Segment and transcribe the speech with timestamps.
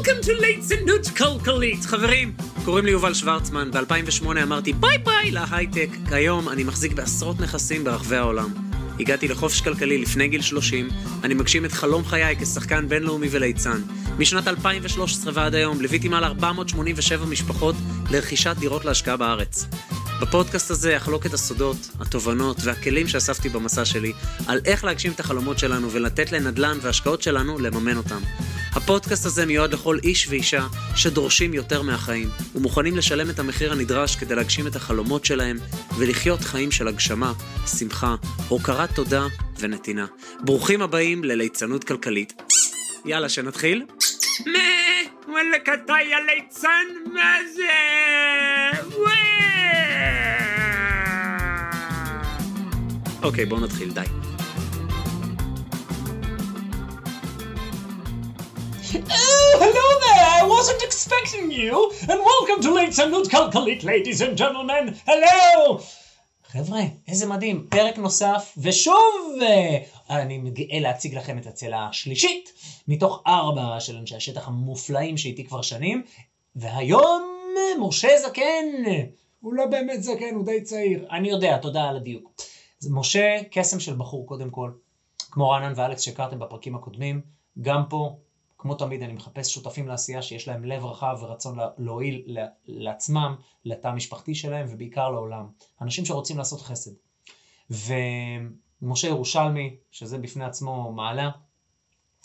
[0.00, 1.84] Welcome to ליצנות כלכלית.
[1.84, 2.32] חברים,
[2.64, 5.88] קוראים לי יובל שוורצמן, ב-2008 אמרתי ביי ביי להייטק.
[6.08, 8.48] כיום אני מחזיק בעשרות נכסים ברחבי העולם.
[9.00, 10.88] הגעתי לחופש כלכלי לפני גיל 30,
[11.24, 13.80] אני מגשים את חלום חיי כשחקן בינלאומי וליצן.
[14.18, 17.74] משנת 2013 ועד היום ליוויתי מעל 487 משפחות
[18.10, 19.66] לרכישת דירות להשקעה בארץ.
[20.22, 24.12] בפודקאסט הזה אחלוק את הסודות, התובנות והכלים שאספתי במסע שלי
[24.46, 28.20] על איך להגשים את החלומות שלנו ולתת לנדל"ן והשקעות שלנו לממן אותם.
[28.72, 30.66] הפודקאסט הזה מיועד לכל איש ואישה
[30.96, 35.56] שדורשים יותר מהחיים ומוכנים לשלם את המחיר הנדרש כדי להגשים את החלומות שלהם
[35.98, 37.32] ולחיות חיים של הגשמה,
[37.78, 38.14] שמחה,
[38.48, 39.26] הוקרת תודה
[39.58, 40.06] ונתינה.
[40.40, 42.42] ברוכים הבאים לליצנות כלכלית.
[43.04, 43.86] יאללה, שנתחיל?
[44.46, 44.58] מה?
[45.28, 47.12] וואלכ אתה יא ליצן?
[47.12, 47.62] מה זה?
[53.22, 54.19] אוקיי, בואו נתחיל, די.
[58.92, 60.26] Oh, hello there!
[60.40, 61.92] I wasn't expecting you!
[62.10, 64.94] And welcome to ליצנות כלכלית, ladies and gentlemen!
[65.06, 65.80] Hello!
[66.46, 68.94] חבר'ה, איזה מדהים, פרק נוסף, ושוב
[69.42, 69.78] אה,
[70.10, 72.52] אני גאה להציג לכם את הצלע השלישית,
[72.88, 76.02] מתוך ארבע של אנשי השטח המופלאים שאיתי כבר שנים,
[76.56, 77.34] והיום
[77.80, 78.66] משה זקן.
[79.40, 81.06] הוא לא באמת זקן, הוא די צעיר.
[81.10, 82.32] אני יודע, תודה על הדיוק.
[82.90, 84.70] משה, קסם של בחור קודם כל,
[85.30, 87.20] כמו רענן ואלכס שהכרתם בפרקים הקודמים,
[87.60, 88.16] גם פה,
[88.60, 92.36] כמו תמיד, אני מחפש שותפים לעשייה שיש להם לב רחב ורצון לה- להועיל
[92.66, 95.48] לעצמם, לתא המשפחתי שלהם ובעיקר לעולם.
[95.80, 96.90] אנשים שרוצים לעשות חסד.
[97.70, 101.30] ומשה ירושלמי, שזה בפני עצמו מעלה,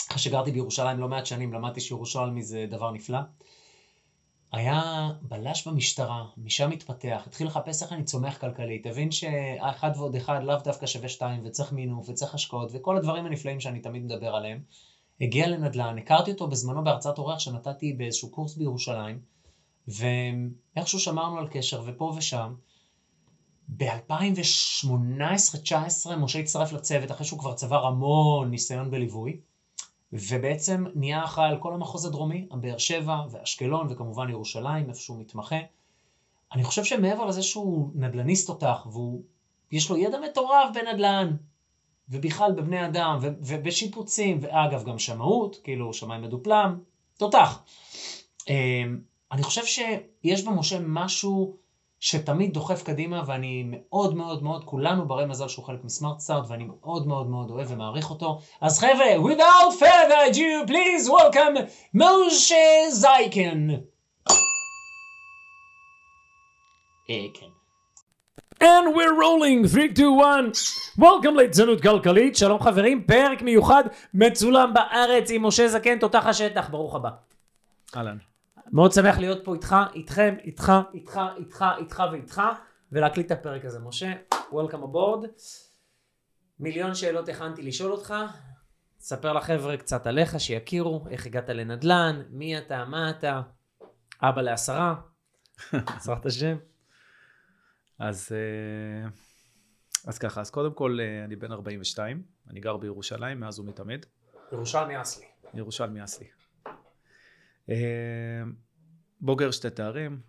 [0.10, 3.20] אחרי שגרתי בירושלים לא מעט שנים, למדתי שירושלמי זה דבר נפלא.
[4.52, 10.44] היה בלש במשטרה, משם התפתח, התחיל לחפש איך אני צומח כלכלית, הבין שאחד ועוד אחד
[10.44, 14.62] לאו דווקא שווה שתיים, וצריך מינוף, וצריך השקעות, וכל הדברים הנפלאים שאני תמיד מדבר עליהם.
[15.22, 19.20] הגיע לנדל"ן, הכרתי אותו בזמנו בהרצאת אורח שנתתי באיזשהו קורס בירושלים,
[19.88, 22.54] ואיכשהו שמרנו על קשר, ופה ושם.
[23.78, 29.38] ב-2018-2019 משה הצטרף לצוות אחרי שהוא כבר צבר המון ניסיון בליווי,
[30.14, 35.60] ובעצם נהיה אחראי על כל המחוז הדרומי, הבאר שבע ואשקלון וכמובן ירושלים, איפה שהוא מתמחה.
[36.54, 38.88] אני חושב שמעבר לזה שהוא נדל"ניסט תותח,
[39.72, 41.36] ויש לו ידע מטורף בנדל"ן,
[42.10, 46.80] ובכלל בבני אדם, ובשיפוצים, ואגב גם שמאות, כאילו שמאי מדופלם,
[47.18, 47.64] תותח.
[48.50, 49.00] אמ,
[49.32, 51.58] אני חושב שיש במשה משהו
[52.00, 56.64] שתמיד דוחף קדימה, ואני מאוד מאוד מאוד, כולנו ברי מזל שהוא חלק מסמארט סטארט, ואני
[56.64, 58.40] מאוד מאוד מאוד אוהב ומעריך אותו.
[58.62, 61.62] אז חבר'ה, without further ado, please welcome
[61.94, 63.70] משה זייקן.
[67.10, 67.65] אה, כן.
[68.66, 71.00] And we're rolling, 3, 2, 1.
[71.00, 73.84] Welcome ליצנות כלכלית, שלום חברים, פרק מיוחד
[74.14, 77.10] מצולם בארץ עם משה זקן, תותח השטח, ברוך הבא.
[77.96, 78.18] אהלן.
[78.72, 82.42] מאוד שמח להיות פה איתך, איתכם, איתך, איתך, איתך, איתך ואיתך,
[82.92, 83.80] ולהקליט את הפרק הזה.
[83.80, 84.14] משה,
[84.52, 85.28] Welcome aboard.
[86.60, 88.14] מיליון שאלות הכנתי לשאול אותך.
[89.00, 93.42] ספר לחבר'ה קצת עליך, שיכירו, איך הגעת לנדל"ן, מי אתה, מה אתה,
[94.22, 94.96] אבא לעשרה,
[95.74, 96.56] בעזרת השם.
[98.00, 99.10] אז, אה,
[100.08, 104.06] אז ככה, אז קודם כל אה, אני בן 42, אני גר בירושלים מאז ומתמיד,
[104.52, 105.26] ירושלמי אסלי.
[105.54, 106.28] ירושלמי אסלי.
[107.70, 108.44] אה,
[109.22, 110.22] בוגר שתי תארים.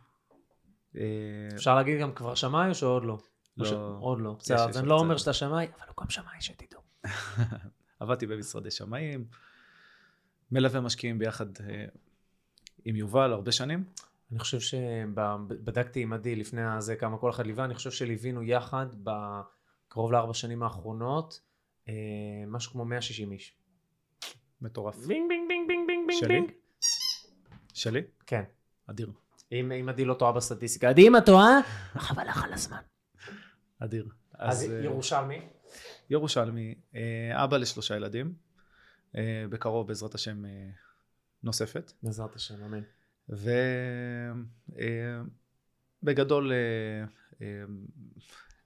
[1.55, 3.19] אפשר להגיד גם כבר שמאי או שעוד לא?
[3.56, 3.65] לא.
[3.65, 4.37] ש- עוד לא.
[4.41, 4.94] בסדר, אז אני לא.
[4.99, 6.81] אומר שאתה שמאי, אבל הוא גם שמאי שתדעו.
[8.00, 9.26] עבדתי במשרדי שמאים,
[10.53, 11.47] מלווה משקיעים ביחד
[12.84, 13.84] עם יובל הרבה שנים.
[14.31, 18.87] אני חושב שבדקתי עם עדי לפני הזה כמה כל אחד ליווה, אני חושב שליווינו יחד
[19.03, 21.41] בקרוב לארבע שנים האחרונות,
[21.88, 21.94] אה,
[22.47, 23.56] משהו כמו 160 איש.
[24.60, 24.97] מטורף.
[24.97, 26.28] בינג בינג בינג בינג בינג בינג שלי?
[26.28, 26.50] בינג.
[27.75, 28.03] שלי?
[28.26, 28.42] כן.
[28.87, 29.12] אדיר.
[29.53, 30.88] אם אם עדי לא טועה בסטטיסטיקה.
[30.88, 31.60] עדי אם את טועה,
[31.94, 32.81] חבל לך על הזמן.
[33.78, 34.08] אדיר.
[34.34, 35.40] אז אה, ירושלמי.
[36.11, 38.34] ירושלמי, אה, אבא לשלושה ילדים,
[39.17, 40.50] אה, בקרוב בעזרת השם אה,
[41.43, 42.82] נוספת, בעזרת השם, אמן.
[46.02, 46.52] ובגדול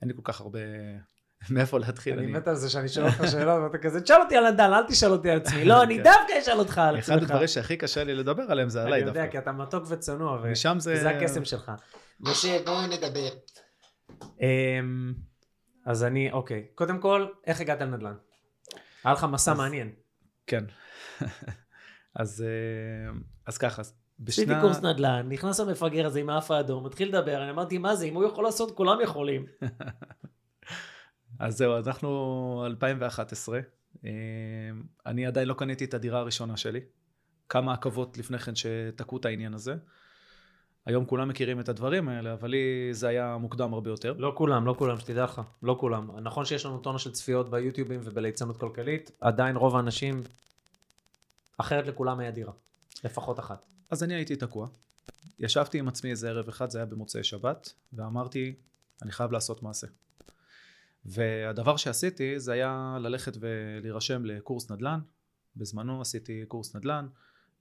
[0.02, 0.58] אין לי כל כך הרבה
[1.50, 2.18] מאיפה להתחיל.
[2.18, 4.86] אני מת על זה שאני שואל אותך שאלות ואתה כזה, תשאל אותי על נדל, אל
[4.88, 5.64] תשאל אותי על עצמי.
[5.70, 6.02] לא, אני כן.
[6.02, 7.14] דווקא אשאל אותך על עצמך.
[7.14, 9.32] אחד הדברים שהכי קשה לי לדבר עליהם זה עליי אני יודע, דווקא.
[9.32, 10.42] כי אתה מתוק וצנוע.
[10.76, 11.72] וזה הקסם שלך.
[12.20, 13.28] משה, בואו נדבר.
[14.40, 15.14] אמ,
[15.86, 16.66] אז אני, אוקיי.
[16.74, 18.14] קודם כל, איך הגעת לנדל"ן?
[19.04, 19.92] היה לך מסע מעניין.
[20.46, 20.64] כן.
[22.20, 22.44] אז
[23.48, 23.82] אה, ככה,
[24.26, 24.52] עשיתי.
[24.60, 28.14] קורס נדל"ן, נכנס המפגר הזה עם האף האדום, מתחיל לדבר, אני אמרתי, מה זה, אם
[28.14, 29.46] הוא יכול לעשות, כולם יכולים.
[31.38, 33.60] אז זהו, אז אנחנו 2011.
[34.04, 34.10] אה,
[35.06, 36.80] אני עדיין לא קניתי את הדירה הראשונה שלי.
[37.48, 39.74] כמה עכבות לפני כן שתקעו את העניין הזה.
[40.86, 44.14] היום כולם מכירים את הדברים האלה, אבל לי זה היה מוקדם הרבה יותר.
[44.18, 46.10] לא כולם, לא כולם, שתדע לך, לא כולם.
[46.22, 50.22] נכון שיש לנו טונה של צפיות ביוטיובים ובליצנות כלכלית, עדיין רוב האנשים,
[51.58, 52.52] אחרת לכולם היה דירה.
[53.04, 53.69] לפחות אחת.
[53.90, 54.68] אז אני הייתי תקוע.
[55.38, 58.54] ישבתי עם עצמי איזה ערב אחד, זה היה במוצאי שבת, ואמרתי,
[59.02, 59.86] אני חייב לעשות מעשה.
[61.04, 65.00] והדבר שעשיתי זה היה ללכת ולהירשם לקורס נדל"ן.
[65.56, 67.06] בזמנו עשיתי קורס נדל"ן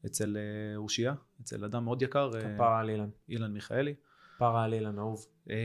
[0.05, 3.09] אצל אה, אושיה, אצל אדם מאוד יקר, אה, כפרה על אילן.
[3.29, 3.95] אילן מיכאלי,
[4.35, 5.25] כפרה על אילן, אהוב.
[5.49, 5.55] אה,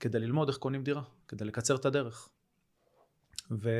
[0.00, 2.28] כדי ללמוד איך קונים דירה, כדי לקצר את הדרך.
[3.50, 3.70] ו...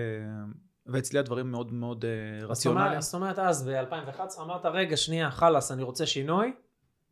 [0.86, 3.00] ואצלי הדברים מאוד מאוד אה, רציונליים.
[3.00, 6.52] זאת אומרת, אז ב-2011 אמרת, רגע, שנייה, חלאס, אני רוצה שינוי.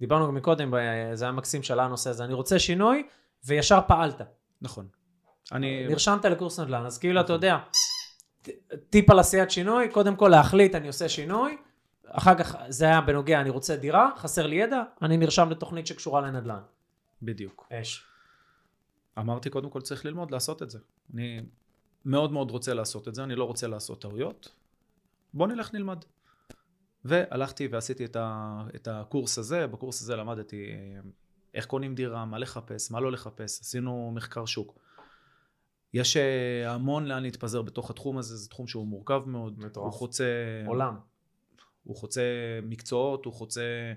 [0.01, 0.75] דיברנו גם מקודם,
[1.15, 3.07] זה היה מקסים שעלה הנושא הזה, אני רוצה שינוי,
[3.45, 4.21] וישר פעלת.
[4.63, 4.89] נכון.
[5.53, 5.87] אני...
[5.89, 7.35] נרשמת לקורס נדל"ן, אז כאילו, אתה נכון.
[7.35, 7.59] יודע,
[8.91, 11.57] טיפ על עשיית שינוי, קודם כל להחליט, אני עושה שינוי,
[12.07, 16.21] אחר כך זה היה בנוגע, אני רוצה דירה, חסר לי ידע, אני נרשם לתוכנית שקשורה
[16.21, 16.61] לנדל"ן.
[17.23, 17.69] בדיוק.
[17.73, 18.05] אש.
[19.19, 20.79] אמרתי קודם כל צריך ללמוד לעשות את זה.
[21.15, 21.41] אני
[22.05, 24.53] מאוד מאוד רוצה לעשות את זה, אני לא רוצה לעשות טעויות.
[25.35, 26.05] בוא נלך נלמד.
[27.05, 31.01] והלכתי ועשיתי את, ה, את הקורס הזה, בקורס הזה למדתי אה,
[31.55, 34.79] איך קונים דירה, מה לחפש, מה לא לחפש, עשינו מחקר שוק.
[35.95, 39.85] יש אה, המון לאן להתפזר בתוך התחום הזה, זה תחום שהוא מורכב מאוד, מטורף.
[39.85, 40.25] הוא חוצה,
[40.67, 40.97] עולם.
[41.85, 42.23] הוא חוצה
[42.63, 43.93] מקצועות, הוא חוצה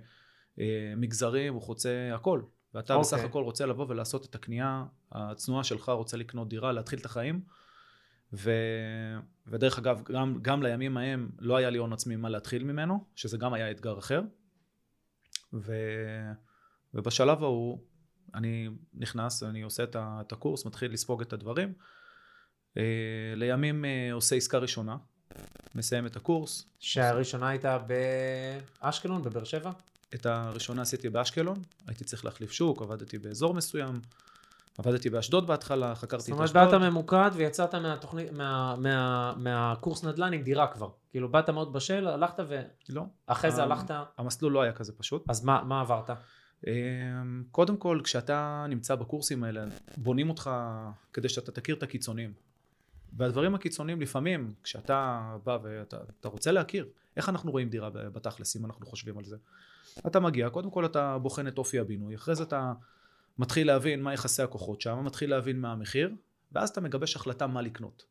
[0.59, 2.41] אה, מגזרים, הוא חוצה הכל.
[2.73, 3.17] ואתה אוקיי.
[3.17, 7.41] בסך הכל רוצה לבוא ולעשות את הקנייה הצנועה שלך, רוצה לקנות דירה, להתחיל את החיים.
[8.33, 8.51] ו...
[9.47, 13.37] ודרך אגב, גם, גם לימים ההם לא היה לי הון עצמי מה להתחיל ממנו, שזה
[13.37, 14.21] גם היה אתגר אחר.
[15.53, 15.73] ו...
[16.93, 17.79] ובשלב ההוא
[18.35, 21.73] אני נכנס, אני עושה את ה- את הקורס, מתחיל לספוג את הדברים.
[22.77, 22.83] אה,
[23.35, 24.97] לימים אה, עושה עסקה ראשונה,
[25.75, 27.77] מסיים את הקורס, שהראשונה הייתה
[28.81, 29.71] באשקלון, בבאר שבע?
[30.15, 34.01] את הראשונה עשיתי באשקלון, הייתי צריך להחליף שוק, עבדתי באזור מסוים,
[34.77, 36.71] עבדתי באשדוד בהתחלה, חקרתי זאת את אומרת, אשדוד.
[36.71, 40.89] באת ממוקד ויצאת מהתוכנית, מה, מה, מהקורס נדל"ן עם דירה כבר.
[41.11, 42.39] כאילו, באת מאוד בשל, הלכת
[42.89, 43.03] לא.
[43.27, 45.29] ואחרי זה הלכת, המסלול לא היה כזה פשוט.
[45.29, 46.09] אז מה, מה עברת?
[46.67, 49.65] אמ, קודם כל, כשאתה נמצא בקורסים האלה,
[49.97, 50.49] בונים אותך
[51.13, 52.33] כדי שאתה תכיר את הקיצונים.
[53.17, 56.87] והדברים הקיצוניים לפעמים, כשאתה בא ואתה אתה רוצה להכיר,
[57.17, 59.37] איך אנחנו רואים דירה בתכלס, אם אנחנו חושבים על זה.
[60.07, 62.73] אתה מגיע, קודם כל אתה בוחן את אופי הבינוי, אחרי זה אתה
[63.37, 66.09] מתחיל להבין מה יחסי הכוחות שם, מתחיל להבין מה המחיר,
[66.51, 68.05] ואז אתה מגבש החלטה מה לקנות.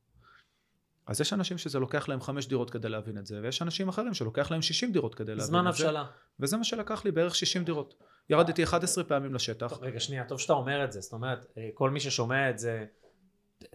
[1.06, 4.14] אז יש אנשים שזה לוקח להם חמש דירות כדי להבין את זה, ויש אנשים אחרים
[4.14, 5.84] שלוקח להם 60 דירות כדי להבין זמן את זה.
[5.88, 6.04] הבשלה.
[6.40, 7.94] וזה מה שלקח לי בערך 60 דירות.
[8.30, 9.78] ירדתי 11 פעמים לשטח.
[9.80, 11.00] רגע, שנייה, טוב שאתה אומר את זה.
[11.00, 12.84] זאת אומרת, אה, כל מי ששומע את זה,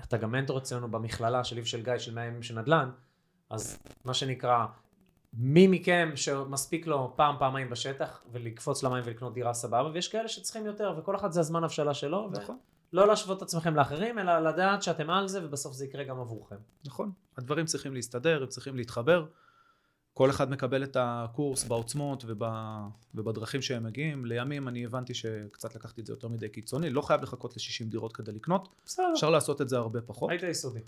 [0.03, 2.89] אתה גם מנטור אצלנו במכללה של איב של גיא של 100 ימים של נדל"ן,
[3.49, 4.65] אז מה שנקרא,
[5.39, 10.65] מי מכם שמספיק לו פעם, פעמיים בשטח, ולקפוץ למים ולקנות דירה סבבה, ויש כאלה שצריכים
[10.65, 12.57] יותר, וכל אחד זה הזמן הבשלה שלו, נכון,
[12.93, 16.55] ולא להשוות את עצמכם לאחרים, אלא לדעת שאתם על זה, ובסוף זה יקרה גם עבורכם.
[16.85, 17.11] נכון.
[17.37, 19.25] הדברים צריכים להסתדר, הם צריכים להתחבר.
[20.13, 22.43] כל אחד מקבל את הקורס בעוצמות וב...
[23.15, 24.25] ובדרכים שהם מגיעים.
[24.25, 26.89] לימים אני הבנתי שקצת לקחתי את זה יותר מדי קיצוני.
[26.89, 28.69] לא חייב לחכות ל-60 דירות כדי לקנות.
[28.85, 30.29] בסדר, אפשר לעשות את זה הרבה פחות.
[30.29, 30.79] היית יסודי.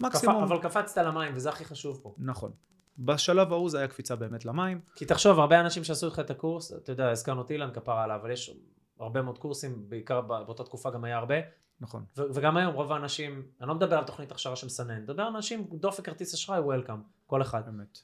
[0.00, 0.36] מקסימום.
[0.36, 2.14] קפ- אבל קפצת למים, וזה הכי חשוב פה.
[2.18, 2.52] נכון.
[2.98, 4.80] בשלב ההוא זה היה קפיצה באמת למים.
[4.94, 8.16] כי תחשוב, הרבה אנשים שעשו איתך את הקורס, אתה יודע, הזכרנו את אילן כפרה עליו,
[8.20, 8.56] אבל יש
[9.00, 11.34] הרבה מאוד קורסים, בעיקר בא- באותה תקופה גם היה הרבה,
[11.80, 12.04] נכון.
[12.16, 15.34] ו- וגם היום רוב האנשים, אני לא מדבר על תוכנית הכשרה שמסנן, אני מדבר על
[15.36, 17.68] אנשים, דופק כרטיס אשראי, וולקאם, כל אחד.
[17.68, 17.98] אמת.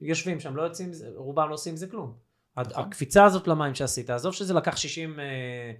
[0.00, 2.14] יושבים שם, לא יוצאים, רובם לא עושים עם זה כלום.
[2.56, 2.84] נכון.
[2.84, 5.72] הקפיצה הזאת למים שעשית, עזוב שזה לקח 60, אה,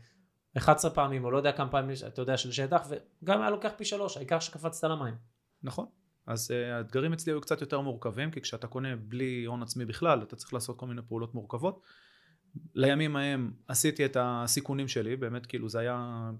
[0.56, 2.88] 11 פעמים, או לא יודע כמה פעמים, אתה יודע, של שטח,
[3.22, 5.14] וגם היה לוקח פי שלוש, העיקר שקפצת למים.
[5.62, 5.86] נכון.
[6.26, 10.22] אז uh, האתגרים אצלי היו קצת יותר מורכבים, כי כשאתה קונה בלי הון עצמי בכלל,
[10.22, 11.82] אתה צריך לעשות כל מיני פעולות מורכבות.
[12.74, 16.30] לימים ההם עשיתי את הסיכונים שלי, באמת כאילו זה היה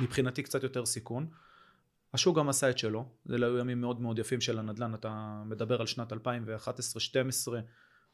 [0.00, 1.26] מבחינתי קצת יותר סיכון.
[2.14, 5.80] השוק גם עשה את שלו, זה היו ימים מאוד מאוד יפים של הנדל"ן, אתה מדבר
[5.80, 6.16] על שנת 2011-2012,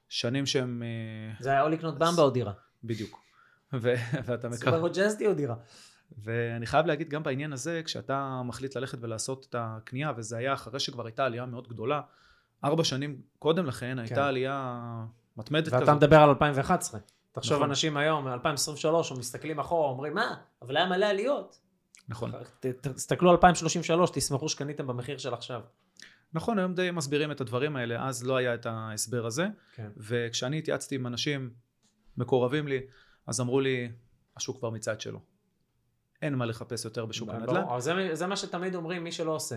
[0.09, 2.53] שנים שהם אה, זה היה או לקנות במבה או דירה.
[2.85, 3.23] בדיוק.
[3.73, 4.79] ואתה מקווה...
[4.79, 5.55] סופר ג'סטי או דירה.
[6.17, 10.81] ואני חייב להגיד גם בעניין הזה, כשאתה מחליט ללכת ולעשות את הקנייה, וזה היה אחרי
[10.81, 12.01] שכבר הייתה עלייה מאוד גדולה,
[12.65, 14.81] ארבע שנים קודם לכן הייתה עלייה
[15.37, 15.95] מתמדת ואתה כזאת.
[15.97, 17.01] מדבר על 2011.
[17.33, 17.69] תחשוב נכון.
[17.69, 21.59] אנשים היום, 2023, מסתכלים אחורה, אומרים, מה, אבל היה מלא עליות.
[22.09, 22.33] נכון.
[22.61, 25.61] ת- תסתכלו 2033, תשמחו שקניתם במחיר של עכשיו.
[26.33, 29.89] נכון, היום די מסבירים את הדברים האלה, אז לא היה את ההסבר הזה, כן.
[29.97, 31.51] וכשאני התייעצתי עם אנשים
[32.17, 32.81] מקורבים לי,
[33.27, 33.93] אז אמרו לי,
[34.37, 35.21] השוק כבר מצד שלו.
[36.23, 37.65] אין מה לחפש יותר בשוק הנדל"ן.
[37.79, 39.57] זה, זה מה שתמיד אומרים, מי שלא עושה.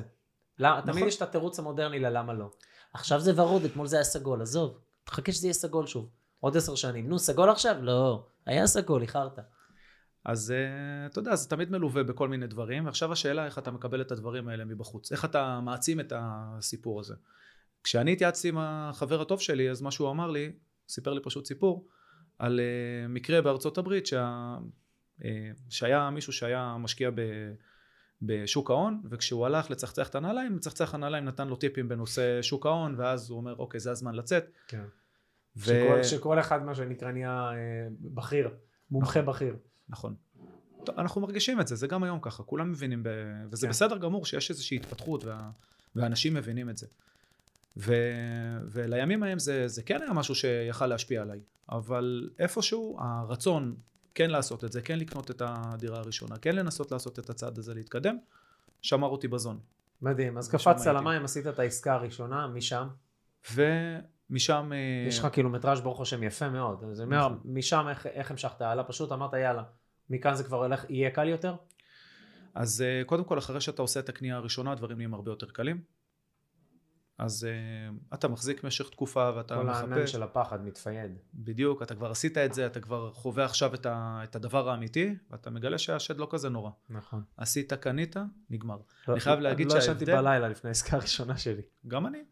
[0.60, 1.08] למה, תמיד נכון.
[1.08, 2.52] יש את התירוץ המודרני ללמה לא.
[2.94, 4.78] עכשיו זה ורוד, אתמול זה היה סגול, עזוב.
[5.04, 6.10] תחכה שזה יהיה סגול שוב.
[6.40, 7.10] עוד עשר שנים.
[7.10, 7.76] נו, סגול עכשיו?
[7.82, 8.26] לא.
[8.46, 9.40] היה סגול, איחרת.
[10.26, 14.02] אז אה, אתה יודע, זה תמיד מלווה בכל מיני דברים, ועכשיו השאלה איך אתה מקבל
[14.02, 17.16] את הדברים האלה מבחוץ, איך אתה מעצים את הסיפור הזה.
[17.84, 20.52] כשאני התייעצתי עם החבר הטוב שלי, אז מה שהוא אמר לי,
[20.90, 21.88] סיפר לי פשוט סיפור,
[22.40, 24.58] על אה, מקרה בארצות הברית שה...
[25.26, 27.22] אה, שהיה מישהו שהיה משקיע ב...
[28.22, 32.96] בשוק ההון, וכשהוא הלך לצחצח את הנעליים, מצחצח הנעליים נתן לו טיפים בנושא שוק ההון,
[32.98, 34.52] ואז הוא אומר, אוקיי, זה הזמן לצאת.
[34.68, 34.84] כן.
[35.58, 35.66] ו...
[35.66, 38.50] שכל, שכל אחד, מה שנקרא, נהיה אה, בכיר.
[38.92, 39.56] מומחה בכיר.
[39.90, 40.16] נכון.
[40.84, 43.10] טוב, אנחנו מרגישים את זה, זה גם היום ככה, כולם מבינים, ב...
[43.52, 43.72] וזה כן.
[43.72, 45.50] בסדר גמור שיש איזושהי התפתחות וה...
[45.96, 46.88] ואנשים מבינים את זה.
[47.78, 47.94] ו...
[48.72, 53.76] ולימים ההם זה, זה כן היה משהו שיכל להשפיע עליי, אבל איפשהו הרצון
[54.16, 57.74] כן לעשות את זה, כן לקנות את הדירה הראשונה, כן לנסות לעשות את הצעד הזה
[57.74, 58.18] להתקדם,
[58.82, 59.60] שמר אותי בזון.
[60.02, 60.38] מדהים.
[60.38, 60.90] אז קפצת הייתי.
[60.90, 62.88] למים, עשית את העסקה הראשונה, משם.
[63.54, 64.72] ומשם...
[64.74, 66.84] אה, יש לך קילומטראז' ברוך השם יפה מאוד.
[66.84, 67.40] אני אומר, נכון.
[67.46, 68.84] משם איך, איך המשכת הלאה?
[68.84, 69.64] פשוט אמרת יאללה,
[70.10, 71.56] מכאן זה כבר הולך, יהיה קל יותר?
[72.56, 75.82] אז אה, קודם כל, אחרי שאתה עושה את הקנייה הראשונה, הדברים נהיים הרבה יותר קלים.
[77.22, 77.50] אז אה,
[78.14, 80.12] אתה מחזיק משך תקופה ואתה כל הענן מחפש.
[80.12, 81.12] של הפחד מתפייד.
[81.34, 85.16] בדיוק, אתה כבר עשית את זה, אתה כבר חווה עכשיו את, ה, את הדבר האמיתי,
[85.32, 86.72] ואתה מגלה שהשד לא כזה נורא.
[86.90, 87.24] נכון.
[87.38, 88.16] עשית, קנית,
[88.50, 88.78] נגמר.
[89.08, 91.62] לא- אני חייב להגיד לא ישנתי שההבדל- בלילה לפני העסקה הראשונה שלי.
[91.88, 92.24] גם אני.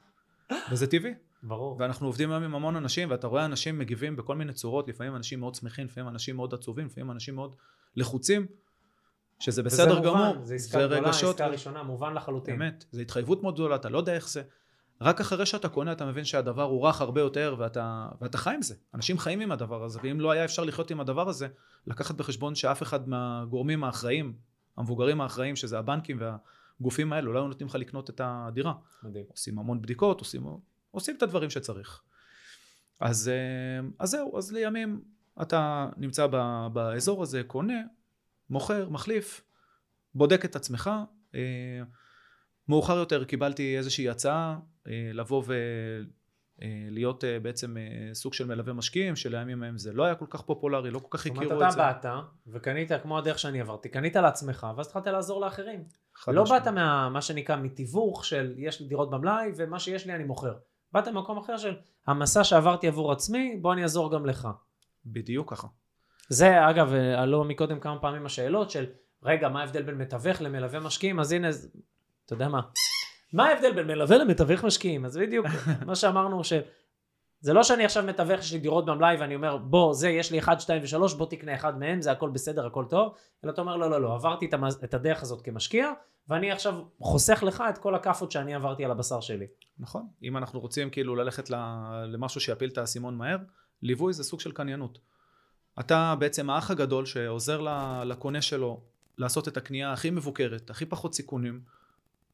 [0.71, 1.13] וזה טבעי.
[1.43, 1.77] ברור.
[1.79, 5.39] ואנחנו עובדים היום עם המון אנשים, ואתה רואה אנשים מגיבים בכל מיני צורות, לפעמים אנשים
[5.39, 7.55] מאוד שמחים, לפעמים אנשים מאוד עצובים, לפעמים אנשים מאוד
[7.95, 8.45] לחוצים,
[9.39, 10.45] שזה וזה בסדר מובן, גמור.
[10.45, 12.59] זה עסקה גדולה, עסקה ראשונה, מובן לחלוטין.
[12.59, 14.41] באמת, זו התחייבות מאוד גדולה, אתה לא יודע איך זה.
[15.01, 18.61] רק אחרי שאתה קונה אתה מבין שהדבר הוא רך הרבה יותר ואתה, ואתה חי עם
[18.61, 18.75] זה.
[18.93, 21.47] אנשים חיים עם הדבר הזה, ואם לא היה אפשר לחיות עם הדבר הזה,
[21.87, 24.33] לקחת בחשבון שאף אחד מהגורמים האחראים,
[24.77, 28.73] המבוגרים האחראים, שזה הבנקים והגופים האלו, לא היו נותנים לך לקנות את הדירה.
[29.03, 29.25] מדהים.
[29.29, 30.43] עושים המון בדיקות, עושים,
[30.91, 32.01] עושים את הדברים שצריך.
[32.99, 35.01] אז, אה, אז זהו, אז לימים
[35.41, 37.81] אתה נמצא ב, באזור הזה, קונה,
[38.49, 39.41] מוכר, מחליף,
[40.15, 40.89] בודק את עצמך.
[41.35, 41.81] אה,
[42.67, 45.43] מאוחר יותר קיבלתי איזושהי הצעה לבוא
[46.61, 50.91] ולהיות בעצם אה, סוג של מלווה משקיעים, שלימים ההם זה לא היה כל כך פופולרי,
[50.91, 51.89] לא כל כך זאת הכירו אומרת, את זה.
[51.89, 55.83] אתה באת וקנית כמו הדרך שאני עברתי, קנית לעצמך, ואז התחלת לעזור לאחרים.
[56.27, 56.43] לא.
[56.43, 60.53] באת מה מה שנקרא מתיווך של יש לי דירות במלאי ומה שיש לי אני מוכר.
[60.93, 61.75] באת ממקום אחר של
[62.07, 64.47] המסע שעברתי עבור עצמי, בוא אני אעזור גם לך.
[65.05, 65.67] בדיוק ככה.
[66.29, 68.85] זה אגב, אה, עלו מקודם כמה פעמים השאלות של
[69.23, 71.19] רגע, מה ההבדל בין מתווך למלווה משקיעים?
[71.19, 71.47] אז הנה,
[72.25, 72.61] אתה יודע מה?
[73.33, 75.05] מה ההבדל בין מלווה למתווך משקיעים?
[75.05, 75.45] אז בדיוק
[75.87, 76.53] מה שאמרנו, ש...
[77.41, 80.39] זה לא שאני עכשיו מתווך, יש לי דירות במלאי ואני אומר, בוא, זה, יש לי
[80.39, 83.77] 1, 2 ו-3, בוא תקנה אחד מהם, זה הכל בסדר, הכל טוב, אלא אתה אומר,
[83.77, 84.83] לא, לא, לא, עברתי את, המז...
[84.83, 85.91] את הדרך הזאת כמשקיע,
[86.27, 89.47] ואני עכשיו חוסך לך את כל הכאפות שאני עברתי על הבשר שלי.
[89.79, 90.07] נכון.
[90.23, 93.37] אם אנחנו רוצים כאילו ללכת ל- למשהו שיפיל את האסימון מהר,
[93.81, 94.99] ליווי זה סוג של קניינות.
[95.79, 97.61] אתה בעצם האח הגדול שעוזר
[98.03, 98.81] לקונה שלו
[99.17, 101.61] לעשות את הקנייה הכי מבוקרת, הכי פחות סיכונים.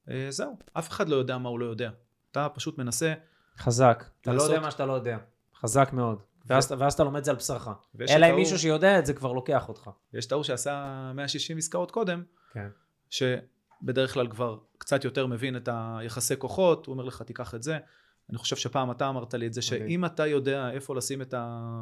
[0.09, 1.89] אה, זהו, אף אחד לא יודע מה הוא לא יודע.
[2.31, 3.13] אתה פשוט מנסה,
[3.57, 4.03] חזק.
[4.21, 5.17] אתה לא יודע מה שאתה לא יודע.
[5.59, 6.21] חזק מאוד.
[6.45, 7.67] ואז, ואז אתה לומד את זה על בשרך.
[8.09, 9.89] אלא אם מישהו שיודע את זה כבר לוקח אותך.
[10.13, 12.67] יש את ההוא שעשה 160 עסקאות קודם, כן.
[13.09, 17.77] שבדרך כלל כבר קצת יותר מבין את היחסי כוחות, הוא אומר לך תיקח את זה.
[18.29, 19.89] אני חושב שפעם אתה אמרת לי את זה, מדהים.
[19.89, 21.81] שאם אתה יודע איפה לשים את, ה...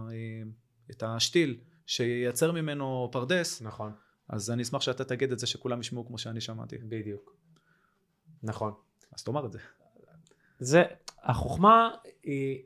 [0.91, 3.91] את השתיל שייצר ממנו פרדס, נכון.
[4.29, 6.77] אז אני אשמח שאתה תגיד את זה שכולם ישמעו כמו שאני שמעתי.
[6.77, 7.35] בדיוק.
[8.43, 8.73] נכון.
[9.15, 9.59] אז תאמר את זה.
[10.59, 10.83] זה,
[11.23, 11.89] החוכמה
[12.23, 12.63] היא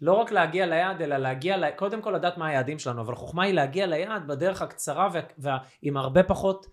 [0.00, 1.70] לא רק להגיע ליעד, אלא להגיע, ל...
[1.70, 5.20] קודם כל לדעת מה היעדים שלנו, אבל החוכמה היא להגיע ליעד בדרך הקצרה וה...
[5.38, 5.58] וה...
[5.82, 6.66] עם הרבה פחות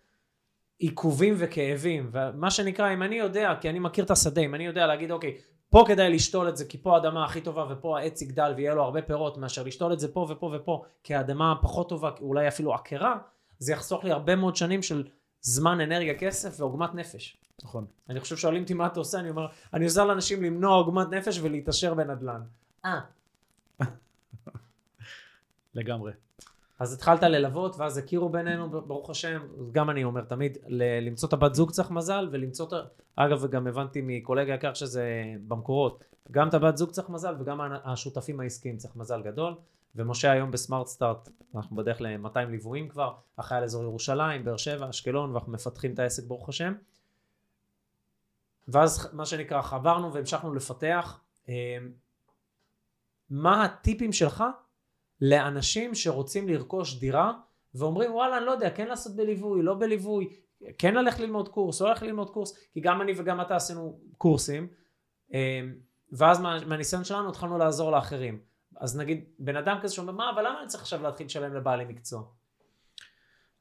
[0.80, 2.10] עיכובים וכאבים.
[2.12, 5.38] ומה שנקרא, אם אני יודע, כי אני מכיר את השדה, אם אני יודע להגיד, אוקיי,
[5.70, 8.84] פה כדאי לשתול את זה, כי פה האדמה הכי טובה ופה העץ יגדל ויהיה לו
[8.84, 12.74] הרבה פירות, מאשר לשתול את זה פה ופה ופה, כי האדמה פחות טובה, אולי אפילו
[12.74, 13.18] עקרה,
[13.60, 15.08] זה יחסוך לי הרבה מאוד שנים של
[15.42, 17.38] זמן, אנרגיה, כסף ועוגמת נפש.
[17.64, 17.86] נכון.
[18.10, 21.40] אני חושב שואלים אותי מה אתה עושה, אני אומר, אני עוזר לאנשים למנוע עוגמת נפש
[21.40, 22.42] ולהתעשר בנדל"ן.
[22.86, 23.00] אה.
[25.76, 26.12] לגמרי.
[26.80, 29.42] אז התחלת ללוות, ואז הכירו בינינו, ברוך השם,
[29.72, 32.82] גם אני אומר תמיד, ל- למצוא את הבת זוג צריך מזל, ולמצוא את ה...
[33.16, 38.40] אגב, וגם הבנתי מקולגה יקר שזה במקורות, גם את הבת זוג צריך מזל, וגם השותפים
[38.40, 39.56] העסקיים צריך מזל גדול.
[39.96, 44.90] ומשה היום בסמארט סטארט, אנחנו בדרך ל-200 ליוויים כבר, אחראי על אזור ירושלים, באר שבע,
[44.90, 46.74] אשקלון, ואנחנו מפתחים את העסק ברוך השם.
[48.68, 51.20] ואז מה שנקרא חברנו והמשכנו לפתח.
[51.50, 51.78] אה,
[53.30, 54.44] מה הטיפים שלך
[55.22, 57.34] לאנשים שרוצים לרכוש דירה
[57.76, 60.36] ואומרים וואלה אני לא יודע כן לעשות בליווי לא בליווי
[60.78, 64.68] כן ללכת ללמוד קורס לא ללכת ללמוד קורס כי גם אני וגם אתה עשינו קורסים
[65.34, 65.62] אה,
[66.12, 68.40] ואז מה, מהניסיון שלנו התחלנו לעזור לאחרים.
[68.80, 71.86] אז נגיד, בן אדם כזה שאומר, מה, אבל למה אני צריך עכשיו להתחיל לשלם לבעלי
[71.86, 72.24] מקצוע?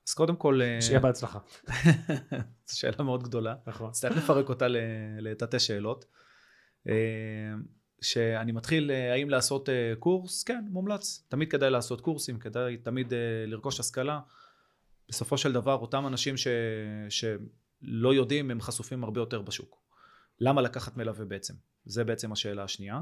[0.08, 1.38] אז קודם כל, אה, שיהיה בהצלחה.
[2.68, 3.54] זו שאלה מאוד גדולה.
[3.66, 3.88] נכון.
[3.88, 4.76] נצטרך לפרק אותה ל-
[5.20, 6.04] לתתי שאלות.
[6.88, 6.94] אה,
[8.00, 10.42] שאני מתחיל, אה, האם לעשות קורס?
[10.44, 11.26] כן, מומלץ.
[11.28, 13.12] תמיד כדאי לעשות קורסים, כדאי תמיד
[13.46, 14.20] לרכוש השכלה.
[15.08, 16.46] בסופו של דבר, אותם אנשים ש...
[17.08, 19.82] שלא יודעים, הם חשופים הרבה יותר בשוק.
[20.40, 21.54] למה לקחת מלווה בעצם?
[21.84, 23.00] זה בעצם השאלה השנייה.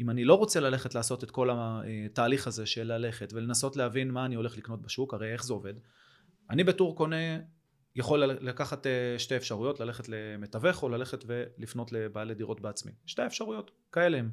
[0.00, 4.24] אם אני לא רוצה ללכת לעשות את כל התהליך הזה של ללכת ולנסות להבין מה
[4.24, 5.74] אני הולך לקנות בשוק, הרי איך זה עובד?
[6.50, 7.16] אני בתור קונה
[7.96, 12.92] יכול לקחת אה, שתי אפשרויות, ללכת למתווך או ללכת ולפנות לבעלי דירות בעצמי.
[13.06, 14.30] שתי אפשרויות, כאלה הם.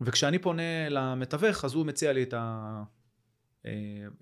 [0.00, 2.82] וכשאני פונה למתווך, אז הוא מציע לי את ה...
[3.66, 3.72] אה,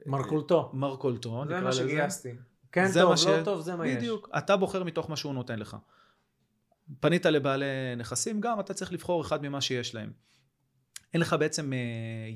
[0.07, 0.71] מרכולתו.
[0.75, 1.79] מרכולתו, זה נקרא מה לזה.
[1.89, 2.35] שגייסתי.
[2.73, 3.97] כן זה טוב, מה ש- לא טוב, זה מה יש.
[3.97, 4.29] בדיוק.
[4.39, 5.77] אתה בוחר מתוך מה שהוא נותן לך.
[7.01, 10.13] פנית לבעלי נכסים, גם אתה צריך לבחור אחד ממה שיש להם.
[11.15, 11.79] אין לך בעצם אה,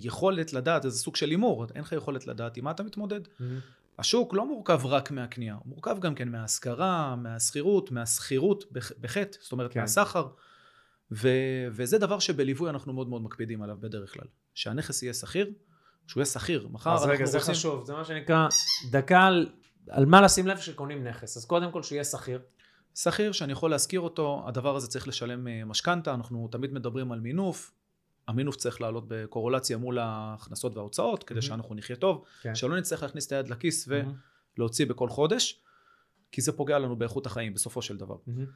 [0.00, 3.20] יכולת לדעת, זה סוג של הימור, אין לך יכולת לדעת עם מה אתה מתמודד.
[3.40, 3.58] מהמם.
[3.99, 9.52] השוק לא מורכב רק מהקנייה, הוא מורכב גם כן מהשכרה, מהשכירות, מהשכירות בח- בחטא, זאת
[9.52, 9.80] אומרת כן.
[9.80, 10.26] מהסחר.
[11.12, 11.28] ו-
[11.73, 14.25] וזה דבר שבליווי אנחנו מאוד מאוד מקפידים עליו בדרך כלל.
[14.54, 15.52] שהנכס יהיה שכיר,
[16.06, 16.68] שהוא יהיה שכיר.
[16.70, 17.54] מחר אז אנחנו רגע, זה רוצים...
[17.54, 18.49] חשוב, זה מה שנקרא
[18.90, 19.49] דקה על,
[19.90, 21.37] על מה לשים לב כשקונים נכס.
[21.37, 22.40] אז קודם כל שיהיה שכיר.
[22.94, 27.20] שכיר שאני יכול להשכיר אותו, הדבר הזה צריך לשלם אה, משכנתה, אנחנו תמיד מדברים על
[27.20, 27.73] מינוף.
[28.28, 31.42] המינוף צריך לעלות בקורולציה מול ההכנסות וההוצאות, כדי מהמם.
[31.42, 32.54] שאנחנו נחיה טוב, כן.
[32.54, 34.14] שלא נצטרך להכניס את היד לכיס מהמם.
[34.58, 35.62] ולהוציא בכל חודש,
[36.32, 38.16] כי זה פוגע לנו באיכות החיים בסופו של דבר.
[38.26, 38.47] מהמם.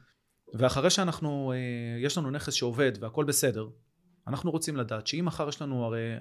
[0.53, 1.57] ואחרי שאנחנו, אה,
[1.99, 3.69] יש לנו נכס שעובד והכל בסדר,
[4.27, 6.15] אנחנו רוצים לדעת שאם מחר יש לנו, הרי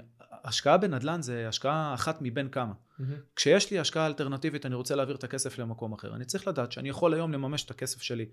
[0.45, 2.73] השקעה בנדל"ן זה השקעה אחת מבין כמה.
[2.99, 3.15] מהמם.
[3.37, 6.15] כשיש לי השקעה אלטרנטיבית, אני רוצה להעביר את הכסף למקום אחר.
[6.17, 8.27] אני צריך לדעת שאני יכול היום לממש את הכסף שלי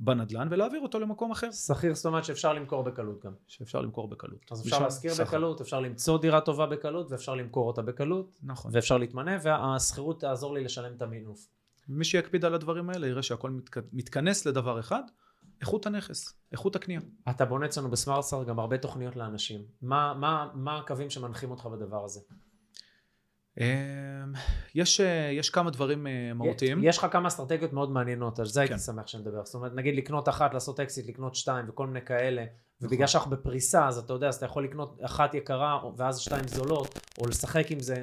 [0.00, 3.32] בנדל"ן ולהעביר אותו למקום אחר, שכיר זאת אומרת שאפשר למכור בקלות גם.
[3.46, 4.40] שאפשר למכור בקלות.
[4.50, 5.12] אז אפשר להשכיר.
[5.20, 8.70] בקלות, אפשר למצוא דירה טובה בקלות, ואפשר למכור אותה בקלות, נכון.
[8.74, 11.46] ואפשר להתמנף, והשכירות תעזור לי לשלם את המינוף.
[11.88, 13.78] מי שיקפיד על הדברים האלה יראה שהכל מתכ...
[13.92, 15.02] מתכנס לדבר אחד,
[15.60, 17.00] איכות הנכס, איכות הקנייה.
[17.30, 19.60] אתה בונה אצלנו בסמארטסטאר גם הרבה תוכניות לאנשים.
[19.82, 22.20] מה, מה, מה הקווים שמנחים אותך בדבר הזה?
[23.60, 23.64] אמ,
[24.74, 26.84] יש, אה, יש כמה דברים אה, מהותיים.
[26.84, 28.80] יש לך כמה אסטרטגיות מאוד מעניינות, על זה הייתי כן.
[28.80, 29.44] שמח שנדבר.
[29.44, 32.54] זאת אומרת, נגיד לקנות אחת, לעשות אקזיט, לקנות שתיים וכל מיני כאלה, נכון.
[32.88, 36.98] ובגלל שאנחנו בפריסה, אז אתה יודע, אז אתה יכול לקנות אחת יקרה, ואז שתיים זולות,
[37.18, 38.02] או לשחק עם זה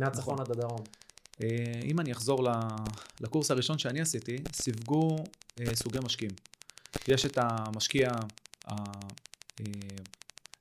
[0.00, 0.46] מהצפון נכון.
[0.46, 0.80] עד הדרום.
[1.42, 2.48] אה, אם אני אחזור
[3.20, 5.16] לקורס הראשון שאני עשיתי, סיווגו
[5.74, 6.34] סוגי משקיעים.
[7.08, 8.10] יש את המשקיע,
[8.66, 8.74] ה-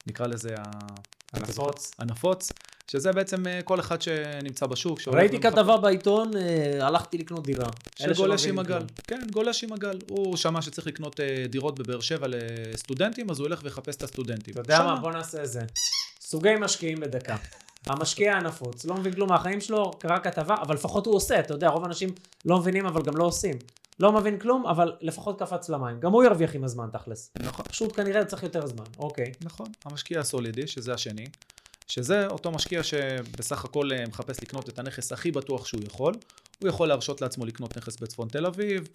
[0.07, 0.55] נקרא לזה
[1.33, 1.91] הנפוץ.
[1.99, 2.51] הנפוץ,
[2.91, 4.99] שזה בעצם אה, כל אחד שנמצא בשוק.
[5.07, 7.69] ראיתי כתבה בעיתון, אה, הלכתי לקנות דירה.
[7.95, 8.81] שגולש עם הגל.
[9.07, 9.99] כן, גולש עם הגל.
[10.09, 14.53] הוא שמע שצריך לקנות אה, דירות בבאר שבע לסטודנטים, אז הוא ילך ויחפש את הסטודנטים.
[14.53, 14.95] אתה יודע שמה.
[14.95, 15.01] מה?
[15.01, 15.59] בוא נעשה את זה.
[16.21, 17.35] סוגי משקיעים בדקה.
[17.85, 21.69] המשקיע הנפוץ, לא מבין כלום מהחיים שלו, קרא כתבה, אבל לפחות הוא עושה, אתה יודע,
[21.69, 22.09] רוב האנשים
[22.45, 23.55] לא מבינים אבל גם לא עושים.
[23.99, 25.99] לא מבין כלום, אבל לפחות קפץ למים.
[25.99, 27.31] גם הוא ירוויח עם הזמן תכלס.
[27.39, 27.65] נכון.
[27.65, 29.31] פשוט כנראה צריך יותר זמן, אוקיי.
[29.41, 31.25] נכון, המשקיע הסולידי, שזה השני,
[31.91, 36.13] שזה אותו משקיע שבסך הכל אה, מחפש לקנות את הנכס הכי בטוח שהוא יכול.
[36.61, 38.87] הוא יכול להרשות לעצמו לקנות נכס בצפון תל אביב,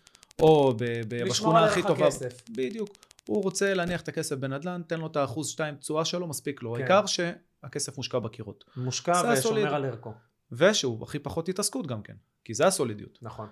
[0.43, 2.07] או ב- ב- לשמור בשכונה עליך הכי טובה.
[2.07, 2.43] כסף.
[2.51, 2.89] בדיוק.
[3.29, 6.75] הוא רוצה להניח את הכסף בנדל"ן, תן לו את האחוז שתיים תשואה שלו, מספיק לו.
[6.75, 6.81] כן.
[6.81, 8.65] העיקר שהכסף מושקע בקירות.
[8.77, 9.33] מושקע.
[9.33, 10.15] ושומר על ערכו.
[10.53, 13.19] ושהוא הכי פחות התעסקות גם כן, כי זה הסולידיות.
[13.23, 13.49] נכון.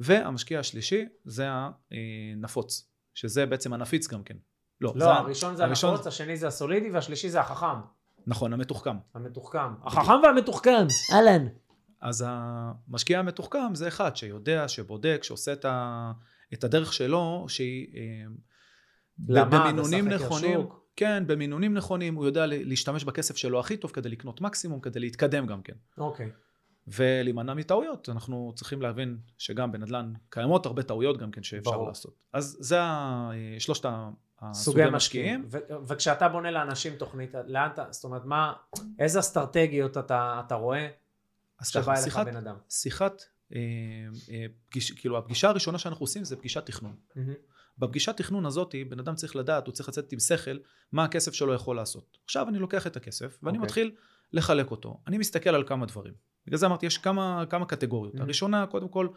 [0.00, 4.36] והמשקיע השלישי זה הנפוץ, שזה בעצם הנפיץ גם כן.
[4.80, 7.95] לא, לא, זה הראשון זה הנפוץ, השני זה הסולידי, והשלישי זה החכם.
[8.26, 8.96] נכון, המתוחכם.
[9.14, 9.58] המתוחכם.
[9.82, 11.46] החכם והמתוחכם, אהלן.
[12.00, 16.12] אז המשקיע המתוחכם זה אחד שיודע, שבודק, שעושה את, ה,
[16.54, 18.26] את הדרך שלו, שהיא אה,
[19.28, 20.60] למד, במינונים נכונים.
[20.60, 20.86] שוק.
[20.96, 25.46] כן, במינונים נכונים, הוא יודע להשתמש בכסף שלו הכי טוב כדי לקנות מקסימום, כדי להתקדם
[25.46, 25.74] גם כן.
[25.98, 26.30] אוקיי.
[26.88, 31.88] ולהימנע מטעויות, אנחנו צריכים להבין שגם בנדל"ן קיימות הרבה טעויות גם כן שאפשר ברור.
[31.88, 32.14] לעשות.
[32.32, 33.84] אז זה ה- שלושת
[34.40, 34.92] הסוגי משקיעים.
[34.92, 35.46] משקיעים.
[35.50, 38.52] ו- וכשאתה בונה לאנשים תוכנית, לאן אתה, זאת אומרת, מה,
[38.98, 40.88] איזה אסטרטגיות אתה, אתה רואה
[41.64, 42.56] שבא אליך בן אדם?
[42.68, 43.22] שיחת
[43.54, 43.58] אה,
[44.30, 46.96] אה, פגיש, כאילו הפגישה הראשונה שאנחנו עושים זה פגישת תכנון.
[47.16, 47.32] מהמם.
[47.78, 50.56] בפגישת תכנון הזאת, בן אדם צריך לדעת, הוא צריך לצאת עם שכל,
[50.92, 52.18] מה הכסף שלו יכול לעשות.
[52.24, 53.64] עכשיו אני לוקח את הכסף, ואני אוקיי.
[53.66, 53.90] מתחיל
[54.32, 55.00] לחלק אותו.
[55.06, 56.14] אני מסתכל על כמה דברים.
[56.46, 58.14] בגלל זה אמרתי, יש כמה, כמה קטגוריות.
[58.14, 58.22] Mhm.
[58.22, 59.08] הראשונה, קודם כל,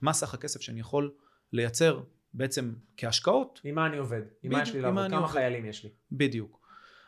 [0.00, 1.10] מה סך הכסף שאני יכול
[1.52, 2.00] לייצר
[2.34, 4.22] בעצם כהשקעות, עם מה אני עובד?
[4.42, 5.10] עם מה יש לי לעבוד?
[5.10, 5.32] כמה עובד.
[5.32, 5.90] חיילים יש לי?
[6.12, 6.60] בדיוק.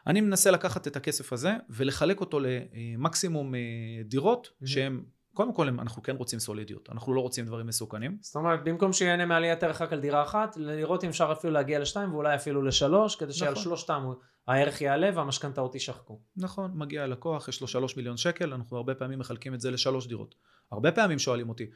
[0.06, 3.60] אני מנסה לקחת את הכסף הזה ולחלק אותו למקסימום אה,
[4.04, 4.66] דירות Mhm.
[4.66, 5.02] שהן
[5.36, 8.18] קודם כל אנחנו כן רוצים סולידיות, אנחנו לא רוצים דברים מסוכנים.
[8.20, 11.78] זאת אומרת, במקום שיהנה מעליית ערך רק על דירה אחת, לראות אם אפשר אפילו להגיע
[11.78, 13.62] לשתיים ואולי אפילו לשלוש, כדי שעל נכון.
[13.64, 14.14] שלושתם הוא-
[14.48, 16.18] הערך יעלה והמשכנתאות יישחקו.
[16.36, 20.06] נכון, מגיע הלקוח, יש לו שלוש מיליון שקל, אנחנו הרבה פעמים מחלקים את זה לשלוש
[20.06, 20.34] דירות.
[20.72, 21.66] הרבה פעמים שואלים אותי,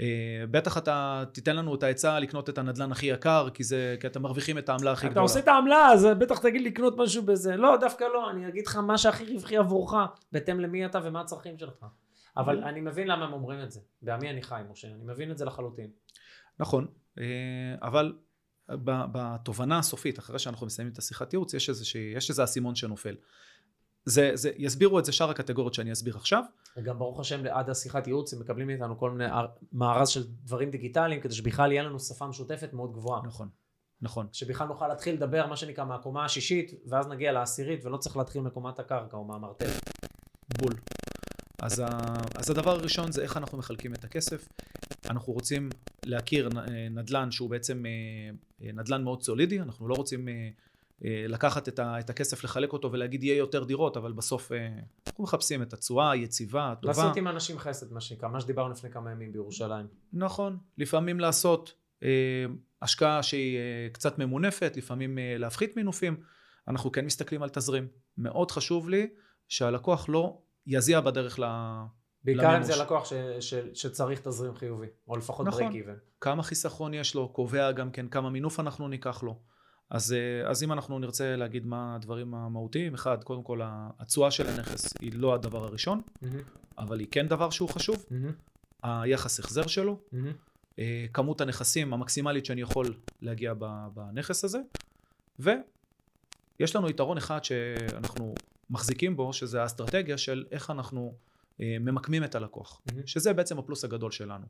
[0.00, 0.06] אה,
[0.50, 4.22] בטח אתה תיתן לנו את העצה לקנות את הנדלן הכי יקר, כי זה, כי אתם
[4.22, 5.22] מרוויחים את העמלה הכי אתה גדולה.
[5.22, 7.56] עושה את העמלה, אז בטח תגיד לקנות משהו בזה.
[7.56, 9.94] לא, דווקא לא, אני אגיד לך מה שהכי רווחי עבורך,
[10.32, 11.84] בהתאם למי אתה ומה הצרכים שלך.
[12.36, 12.64] אבל.
[12.64, 13.80] אני מבין למה הם אומרים את זה.
[14.02, 15.90] בעמי אני חי, משה, אני מבין את זה לחלוטין.
[16.58, 16.86] נכון,
[17.18, 17.24] אה,
[17.82, 18.12] אבל
[18.68, 21.84] בתובנה הסופית, אחרי שאנחנו מסיימים את השיחת ייעוץ, יש איזה,
[22.16, 23.16] יש איזה אסימון שנופל.
[24.04, 26.44] זה, זה, יסבירו את זה שאר הקטגוריות שאני אסביר עכשיו.
[26.76, 29.30] וגם ברוך השם, עד השיחת ייעוץ הם מקבלים מאיתנו כל מיני
[29.72, 33.22] מארז של דברים דיגיטליים, כדי שבכלל יהיה לנו שפה משותפת מאוד גבוהה.
[33.26, 33.48] נכון,
[34.02, 34.26] נכון.
[34.32, 38.78] שבכלל נוכל להתחיל לדבר, מה שנקרא, מהקומה השישית, ואז נגיע לעשירית, ולא צריך להתחיל מקומת
[38.78, 39.80] הקרקע או מהמרתף.
[40.58, 40.72] בול.
[41.62, 41.86] אז, ה,
[42.34, 44.48] אז הדבר הראשון זה איך אנחנו מחלקים את הכסף.
[45.10, 45.70] אנחנו רוצים
[46.06, 47.90] להכיר אה, נדל"ן שהוא בעצם אה,
[48.66, 50.28] אה, נדל"ן מאוד סולידי, אנחנו לא רוצים
[51.04, 54.52] לקחת את, ה, את הכסף, לחלק אותו ולהגיד יהיה יותר דירות, אבל בסוף
[55.06, 56.88] אנחנו מחפשים את התשואה היציבה, הטובה.
[56.88, 59.86] לעשות עם אנשים חסד, מה שנקרא, מה שדיברנו לפני כמה ימים בירושלים.
[60.12, 61.74] נכון, לפעמים לעשות
[62.82, 63.58] השקעה שהיא
[63.92, 66.16] קצת ממונפת, לפעמים להפחית מינופים.
[66.68, 67.88] אנחנו כן מסתכלים על תזרים.
[68.18, 69.08] מאוד חשוב לי
[69.48, 71.44] שהלקוח לא יזיע בדרך ל...
[72.24, 72.62] בעיקר אם.
[72.62, 75.60] זה לקוח ש, ש, שצריך תזרים חיובי, או לפחות נכון.
[75.60, 75.98] ברייק איבן.
[76.20, 79.38] כמה חיסכון יש לו, קובע גם כן כמה מינוף אנחנו ניקח לו.
[79.90, 84.46] אז, אה, אז אם אנחנו נרצה להגיד מה הדברים המהותיים, אחד, קודם כל התשואה של
[84.46, 86.00] הנכס היא לא הדבר הראשון,
[86.78, 88.04] אבל היא כן דבר שהוא חשוב,
[88.82, 89.98] היחס החזר שלו,
[90.78, 93.54] אה, כמות הנכסים המקסימלית שאני יכול להגיע
[93.94, 94.58] בנכס הזה,
[95.38, 98.34] ויש לנו יתרון אחד שאנחנו
[98.72, 101.14] מחזיקים בו, שזה האסטרטגיה של איך אנחנו
[101.60, 103.06] אה, ממקמים את הלקוח, מה הם.
[103.06, 104.46] שזה בעצם הפלוס הגדול שלנו.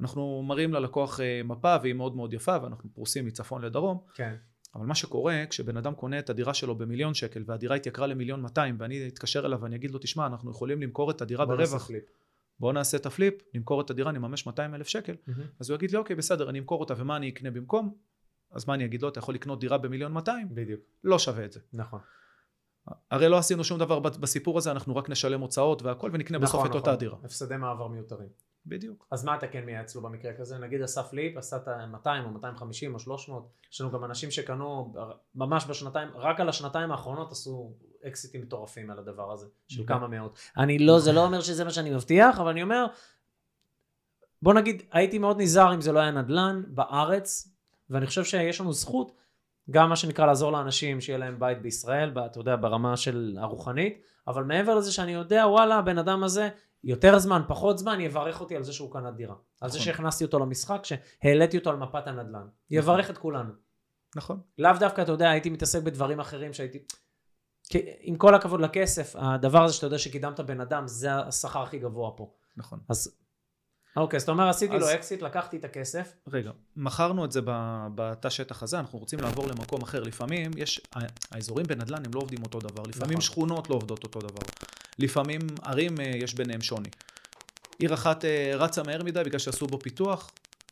[0.00, 4.34] אנחנו מראים ללקוח אה, מפה והיא מאוד מאוד יפה ואנחנו פרוסים מצפון לדרום, כן.
[4.74, 8.76] אבל מה שקורה כשבן אדם קונה את הדירה שלו במיליון שקל והדירה התייקרה למיליון 200
[8.78, 11.86] ואני אתקשר אליו ואני אגיד לו תשמע אנחנו יכולים למכור את הדירה בוא נעשה ברווח,
[11.86, 12.04] flip.
[12.60, 15.14] בוא נעשה את ה flip, נמכור את הדירה נממש 200 אלף שקל
[15.60, 17.94] אז הוא יגיד לי אוקיי בסדר אני אמכור אותה ומה אני אקנה במקום
[18.50, 21.52] אז מה אני אגיד לו אתה יכול לקנות דירה במיליון 200 בדיוק, לא שווה את
[21.52, 22.00] זה נכון.
[23.10, 26.70] הרי לא עשינו שום דבר בסיפור הזה אנחנו רק נשלם הוצאות והכל ונקנה בסוף נכון,
[26.70, 26.98] את אותה נכון.
[26.98, 28.28] דירה הפסדי מעבר מיותרים.
[28.66, 30.58] בדיוק אז מה אתה כן מייעץ לו במקרה כזה?
[30.58, 34.94] נגיד עשה פליפ, עשה את ה-200 או 250 או 300, יש לנו גם אנשים שקנו
[35.34, 37.72] ממש בשנתיים, רק על השנתיים האחרונות עשו
[38.06, 39.98] אקזיטים מטורפים על הדבר הזה, של נכון.
[39.98, 40.38] כמה מאות.
[40.56, 42.86] אני לא, זה לא אומר שזה מה שאני מבטיח, אבל אני אומר,
[44.42, 47.48] בוא נגיד, הייתי מאוד נזהר אם זה לא היה נדל"ן בארץ,
[47.90, 49.12] ואני חושב שיש לנו זכות,
[49.70, 54.44] גם מה שנקרא לעזור לאנשים שיהיה להם בית בישראל, אתה יודע, ברמה של הרוחנית, אבל
[54.44, 56.48] מעבר לזה שאני יודע, וואלה, הבן אדם הזה,
[56.84, 59.34] יותר זמן, פחות זמן, יברך אותי על זה שהוא קנה דירה.
[59.60, 59.84] על זה נכון.
[59.84, 62.46] שהכנסתי אותו למשחק, שהעליתי אותו על מפת הנדל"ן.
[62.70, 63.52] יברך את כולנו.
[64.16, 66.78] נכון לאו דווקא, אתה יודע, הייתי מתעסק בדברים אחרים שהייתי...
[67.68, 71.78] כי עם כל הכבוד לכסף, הדבר הזה שאתה יודע שקידמת בן אדם, זה השכר הכי
[71.78, 72.32] גבוה פה.
[72.56, 73.25] נכון אז...
[73.96, 76.12] אוקיי, אז אתה אומר, עשיתי אז- לו אקזיט, לקחתי את הכסף.
[76.28, 77.40] רגע, מכרנו את זה
[77.94, 80.02] בתא שטח הזה, אנחנו רוצים לעבור למקום אחר.
[80.02, 80.80] לפעמים יש,
[81.30, 83.20] האזורים בנדל"ן הם לא עובדים אותו דבר, לפעמים נכון.
[83.20, 84.42] שכונות לא עובדות אותו דבר.
[84.98, 86.88] לפעמים ערים אה, יש ביניהם שוני.
[87.78, 90.30] עיר אחת אה, רצה מהר מדי בגלל שעשו בו פיתוח,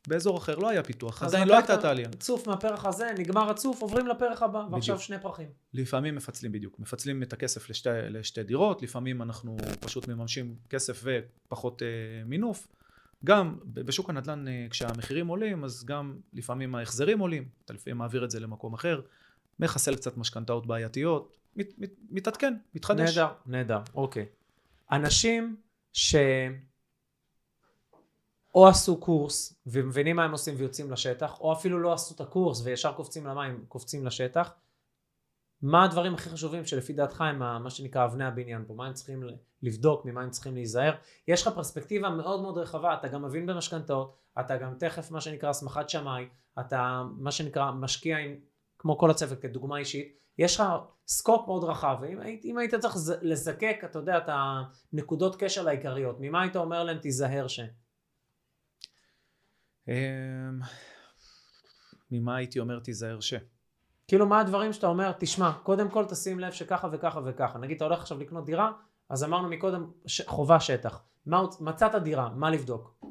[0.09, 2.09] באזור אחר לא היה פיתוח, עדיין לא הייתה את העלייה.
[2.19, 5.07] צוף מהפרח הזה, נגמר הצוף, עוברים לפרח הבא, ועכשיו בדיוק.
[5.07, 5.49] שני פרחים.
[5.75, 11.83] לפעמים מפצלים בדיוק, מפצלים את הכסף לשתי, לשתי דירות, לפעמים אנחנו פשוט מממשים כסף ופחות
[11.83, 11.87] אה,
[12.27, 12.67] מינוף.
[13.25, 18.31] גם בשוק הנדל"ן אה, כשהמחירים עולים, אז גם לפעמים ההחזרים עולים, אתה לפעמים מעביר את
[18.31, 19.01] זה למקום אחר,
[19.61, 23.19] מחסל קצת משכנתאות בעייתיות, מת, מת, מתעדכן, מתחדש.
[23.19, 24.27] נהדר, נהדר, אוקיי.
[24.93, 25.57] אנשים
[25.93, 26.15] ש...
[28.55, 32.61] או עשו קורס ומבינים מה הם עושים ויוצאים לשטח, או אפילו לא עשו את הקורס
[32.65, 34.53] וישר קופצים למים, קופצים לשטח,
[35.65, 39.23] מה הדברים הכי חשובים שלפי דעתך הם מה שנקרא אבני הבניין פה, מה הם צריכים
[39.63, 40.95] לבדוק, ממה הם צריכים להיזהר.
[41.29, 45.49] יש לך פרספקטיבה מאוד מאוד רחבה, אתה גם מבין במשכנתאות, אתה גם תכף מה שנקרא
[45.49, 46.29] הסמכת שמאי,
[46.61, 48.37] אתה מה שנקרא משקיע עם,
[48.79, 50.67] כמו כל הצוות כדוגמה אישית, יש לך
[51.07, 54.29] סקופ מאוד רחב, ואם היית, צריך לזקק, אתה יודע, את
[54.93, 57.61] הנקודות קשר העיקריות, ממה היית אומר להם תיזהר ש...
[59.89, 59.95] אמ,
[62.11, 63.35] ממה הייתי אומר תיזהר ש?
[64.09, 67.59] כאילו מה הדברים שאתה אומר, תשמע, קודם כל תשים לב שככה וככה וככה.
[67.59, 68.73] נגיד אתה הולך עכשיו לקנות דירה,
[69.11, 70.23] אז אמרנו מקודם ש...
[70.27, 71.03] חובה שטח.
[71.27, 73.05] מה, מצאת דירה, מה לבדוק?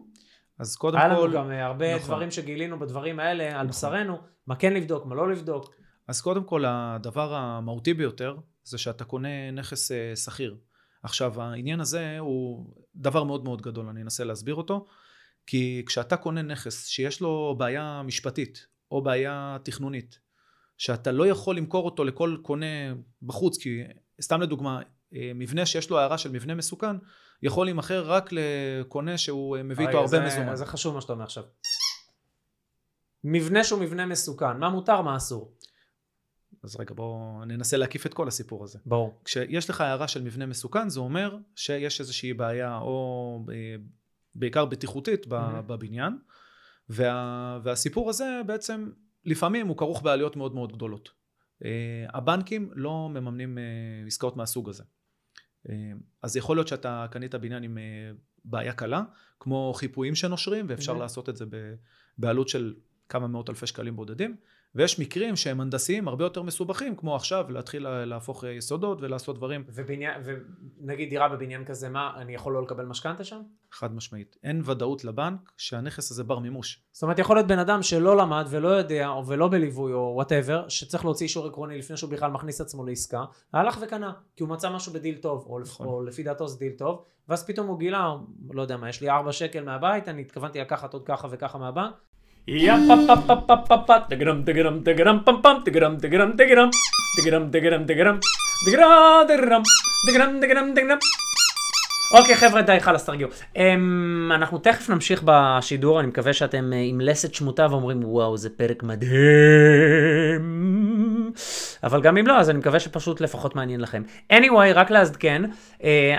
[0.59, 2.07] אז קודם היה כל, לנו גם אה, הרבה נכון.
[2.07, 3.67] דברים שגילינו בדברים האלה על נכון.
[3.67, 5.75] בשרנו, מה כן לבדוק, מה לא לבדוק.
[6.07, 10.57] אז קודם כל הדבר המהותי ביותר זה שאתה קונה נכס אה, שכיר.
[11.03, 14.85] עכשיו העניין הזה הוא דבר מאוד מאוד גדול, אני אנסה להסביר אותו,
[15.47, 20.19] כי כשאתה קונה נכס שיש לו בעיה משפטית או בעיה תכנונית,
[20.77, 22.65] שאתה לא יכול למכור אותו לכל קונה
[23.21, 23.83] בחוץ, כי
[24.21, 24.81] סתם לדוגמה,
[25.15, 26.95] אה, מבנה שיש לו הערה של מבנה מסוכן,
[27.43, 30.55] יכול להימכר רק לקונה שהוא אה, מביא איתו הרבה זה, מזומן.
[30.55, 31.43] זה חשוב מה שאתה אומר עכשיו.
[33.23, 35.53] מבנה שהוא מבנה מסוכן, מה מותר, מה אסור.
[36.63, 38.79] אז רגע בואו ננסה להקיף את כל הסיפור הזה.
[38.85, 39.21] ברור.
[39.25, 43.75] כשיש לך הערה של מבנה מסוכן זה אומר שיש איזושהי בעיה או אה,
[44.35, 45.29] בעיקר בטיחותית Mhm.
[45.67, 46.17] בבניין
[46.89, 48.89] וה, והסיפור הזה בעצם
[49.25, 51.11] לפעמים הוא כרוך בעלויות מאוד מאוד גדולות.
[51.65, 53.63] אה, הבנקים לא מממנים אה,
[54.07, 54.83] עסקאות מהסוג הזה.
[55.69, 57.77] אה, אז יכול להיות שאתה קנית בניין עם
[58.45, 59.03] בעיה קלה
[59.39, 60.99] כמו חיפויים שנושרים ואפשר Mhm.
[60.99, 61.45] לעשות את זה
[62.17, 62.75] בעלות של
[63.09, 64.35] כמה מאות אלפי שקלים בודדים
[64.75, 69.35] ויש מקרים שהם הנדסיים הרבה יותר מסובכים כמו עכשיו להתחיל לה- להפוך אה, יסודות ולעשות
[69.35, 70.21] דברים ובניין,
[70.81, 73.41] ונגיד דירה בבניין כזה, מה, אני יכול לא לקבל משכנתה שם?
[73.71, 74.37] חד משמעית.
[74.43, 76.83] אין ודאות לבנק שהנכס הזה בר מימוש.
[76.91, 80.69] זאת אומרת, יכול להיות בן אדם שלא למד ולא יודע, או ולא בליווי, או whatever,
[80.69, 84.69] שצריך להוציא אישור עקרוני לפני שהוא בכלל מכניס עצמו לעסקה, הלך וקנה, כי הוא מצא
[84.69, 85.87] משהו בדיל טוב, או, נכון.
[85.87, 88.15] או לפי דעתו זה דיל טוב, ואז פתאום הוא גילה,
[88.51, 91.93] לא יודע מה, יש לי 4 שקל מהבית, אני התכוונתי לקחת עוד ככה וככה מהבנק.
[102.13, 103.29] אוקיי חבר'ה די חלאס תרגיעו.
[104.35, 109.11] אנחנו תכף נמשיך בשידור, אני מקווה שאתם עם לסת שמוטה ואומרים וואו זה פרק מדהים.
[111.83, 114.03] אבל גם אם לא אז אני מקווה שפשוט לפחות מעניין לכם.
[114.33, 115.41] anyway רק לעדכן,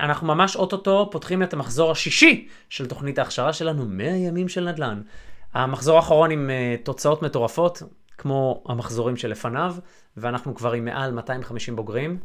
[0.02, 5.00] אנחנו ממש אוטוטו פותחים את המחזור השישי של תוכנית ההכשרה שלנו 100 ימים של נדל"ן.
[5.54, 7.82] המחזור האחרון עם אה, תוצאות מטורפות
[8.18, 9.74] כמו המחזורים שלפניו
[10.16, 12.18] ואנחנו כבר עם מעל 250 בוגרים.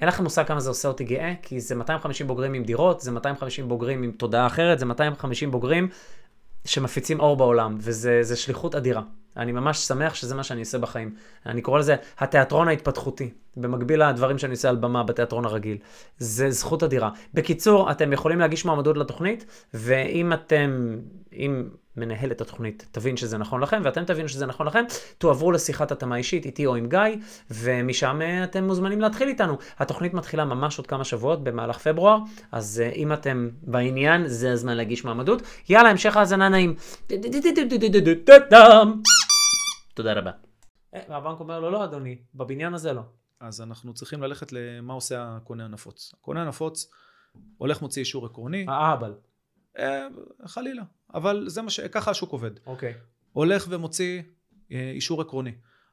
[0.00, 3.10] אין לכם מושג כמה זה עושה אותי גאה, כי זה 250 בוגרים עם דירות, זה
[3.10, 5.88] 250 בוגרים עם תודעה אחרת, זה 250 בוגרים
[6.64, 9.02] שמפיצים אור בעולם, וזה שליחות אדירה.
[9.36, 11.14] אני ממש שמח שזה מה שאני עושה בחיים.
[11.46, 15.78] אני קורא לזה התיאטרון ההתפתחותי, במקביל לדברים שאני עושה על במה בתיאטרון הרגיל.
[16.18, 17.10] זה זכות אדירה.
[17.34, 20.98] בקיצור, אתם יכולים להגיש מועמדות לתוכנית, ואם אתם,
[21.32, 24.84] אם מנהלת התוכנית תבין שזה נכון לכם, ואתם תבינו שזה נכון לכם,
[25.18, 27.16] תועברו לשיחת התאמה אישית איתי או עם גיא,
[27.50, 29.56] ומשם אה, אתם מוזמנים להתחיל איתנו.
[29.78, 32.18] התוכנית מתחילה ממש עוד כמה שבועות במהלך פברואר,
[32.52, 35.42] אז אה, אם אתם בעניין, זה הזמן להגיש מועמדות.
[35.68, 36.74] יאללה, המשך האזנה נעים.
[39.94, 40.30] תודה רבה.
[41.08, 43.02] והבנק אומר לו, לא אדוני, בבניין הזה לא.
[43.42, 46.14] אז אנחנו צריכים ללכת למה עושה הקונה הנפוץ.
[46.18, 46.90] הקונה הנפוץ
[47.58, 49.14] הולך מוציא אישור עקרוני, האהבל.
[49.78, 50.06] אה,
[50.46, 50.82] חלילה,
[51.14, 51.80] אבל זה מה ש...
[51.80, 52.50] ככה השוק עובד.
[52.66, 52.94] אוקיי.
[53.32, 54.22] הולך ומוציא
[54.72, 55.52] אה, אישור עקרוני.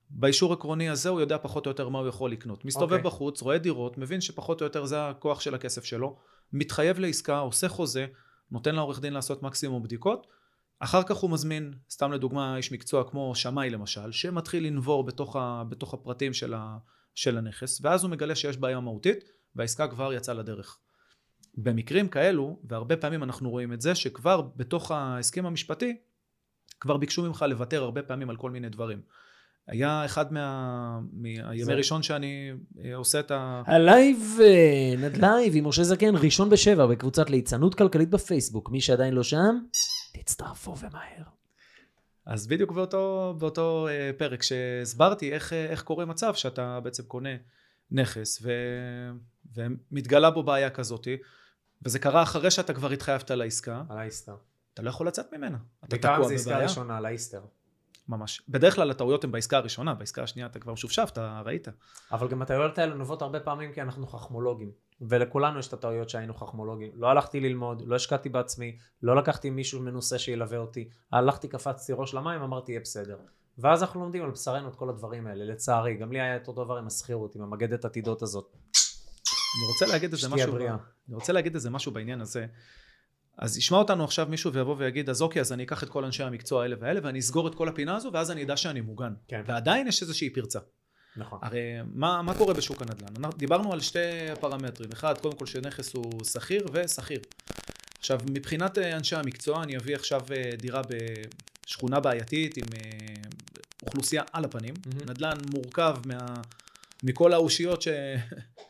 [0.09, 2.65] באישור עקרוני הזה הוא יודע פחות או יותר מה הוא יכול לקנות.
[2.65, 3.03] מסתובב אוקיי.
[3.03, 6.17] בחוץ, רואה דירות, מבין שפחות או יותר זה הכוח של הכסף שלו,
[6.53, 8.07] מתחייב לעסקה, עושה חוזה,
[8.51, 10.27] נותן לעורך דין לעשות מקסימום בדיקות,
[10.79, 15.63] אחר כך הוא מזמין, סתם לדוגמה איש מקצוע כמו שמאי למשל, שמתחיל לנבור בתוך, ה,
[15.69, 16.77] בתוך הפרטים של, ה,
[17.15, 19.23] של הנכס, ואז הוא מגלה שיש בעיה מהותית,
[19.55, 20.77] והעסקה כבר יצאה לדרך.
[21.57, 25.97] במקרים כאלו, והרבה פעמים אנחנו רואים את זה, שכבר בתוך ההסכם המשפטי,
[26.79, 29.01] כבר ביקשו ממך לוותר הרבה פעמים על כל מיני דברים.
[29.67, 30.99] היה אחד מה...
[31.13, 32.51] מהימי זה- ראשון שאני
[32.85, 33.61] אה, עושה את ה...
[33.65, 38.69] הלייב, אה, נדלייב עם משה זקן, ראשון בשבע בקבוצת ליצנות כלכלית בפייסבוק.
[38.69, 39.59] מי שעדיין לא שם,
[40.13, 41.38] תצטרפו ומהר.
[42.29, 47.29] אז בדיוק באותו, באותו אה, פרק שהסברתי איך, אה, איך קורה מצב שאתה בעצם קונה
[47.91, 48.51] נכס ו,
[49.55, 51.17] ומתגלה בו בעיה כזאתי,
[51.81, 54.35] וזה קרה אחרי שאתה כבר התחייבת לעסקה, על האיסטר.
[54.73, 55.57] אתה לא יכול לצאת ממנה.
[55.79, 56.65] אתה בעיקר תקוע זה עסקה בבעיה.
[56.67, 57.41] ראשונה על האיסטר.
[58.07, 58.41] ממש.
[58.49, 61.67] בדרך כלל הטעויות הן בעסקה הראשונה, בעסקה השנייה אתה כבר משופשף, אתה ראית.
[62.11, 64.71] אבל גם הטעויות האלה נובעות הרבה פעמים כי אנחנו חכמולוגים.
[65.01, 66.91] ולכולנו יש את הטעויות שהיינו חכמולוגים.
[66.95, 70.89] לא הלכתי ללמוד, לא השקעתי בעצמי, לא לקחתי מישהו מנוסה שילווה אותי.
[71.11, 73.17] הלכתי, קפצתי ראש למים, אמרתי יהיה בסדר.
[73.57, 75.97] ואז אנחנו לומדים על בשרנו את כל הדברים האלה, לצערי.
[75.97, 78.51] גם לי היה אותו דבר עם השכירות, עם המגדת עתידות הזאת.
[79.57, 80.75] אני רוצה להגיד איזה משהו, בריאה.
[81.07, 82.45] אני רוצה להגיד איזה משהו בעניין הזה.
[83.37, 86.23] אז ישמע אותנו עכשיו מישהו ויבוא ויגיד, אז אוקיי, אז אני אקח את כל אנשי
[86.23, 89.13] המקצוע האלה והאלה ואני אסגור את כל הפינה הזו ואז אני אדע שאני מוגן.
[89.27, 89.41] כן.
[89.45, 90.59] ועדיין יש איזושהי פרצה.
[91.17, 91.39] נכון.
[91.41, 91.61] הרי
[91.93, 93.29] מה, מה קורה בשוק הנדל"ן?
[93.37, 93.99] דיברנו על שתי
[94.39, 94.89] פרמטרים.
[94.93, 97.19] אחד, קודם כל שנכס הוא שכיר ושכיר.
[97.99, 100.81] עכשיו, מבחינת אה, אנשי המקצוע, אני אביא עכשיו אה, דירה
[101.65, 103.15] בשכונה בעייתית עם אה,
[103.83, 104.73] אוכלוסייה על הפנים.
[104.85, 105.09] מהמם.
[105.09, 106.25] נדל"ן מורכב מה,
[107.03, 107.87] מכל האושיות, ש,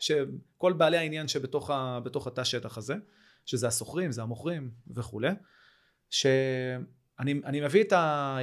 [0.00, 2.94] שכל בעלי העניין שבתוך ה, התא שטח הזה,
[3.46, 5.30] שזה השוכרים, זה המוכרים וכולי.
[6.10, 6.84] שאני
[7.20, 8.38] אני מביא את, ה,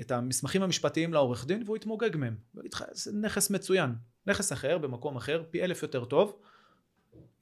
[0.00, 2.36] את המסמכים המשפטיים לעורך דין והוא יתמוגג מהם.
[2.54, 3.94] הוא יתח- זה נכס מצוין.
[4.26, 6.36] נכס אחר במקום אחר, פי אלף יותר טוב,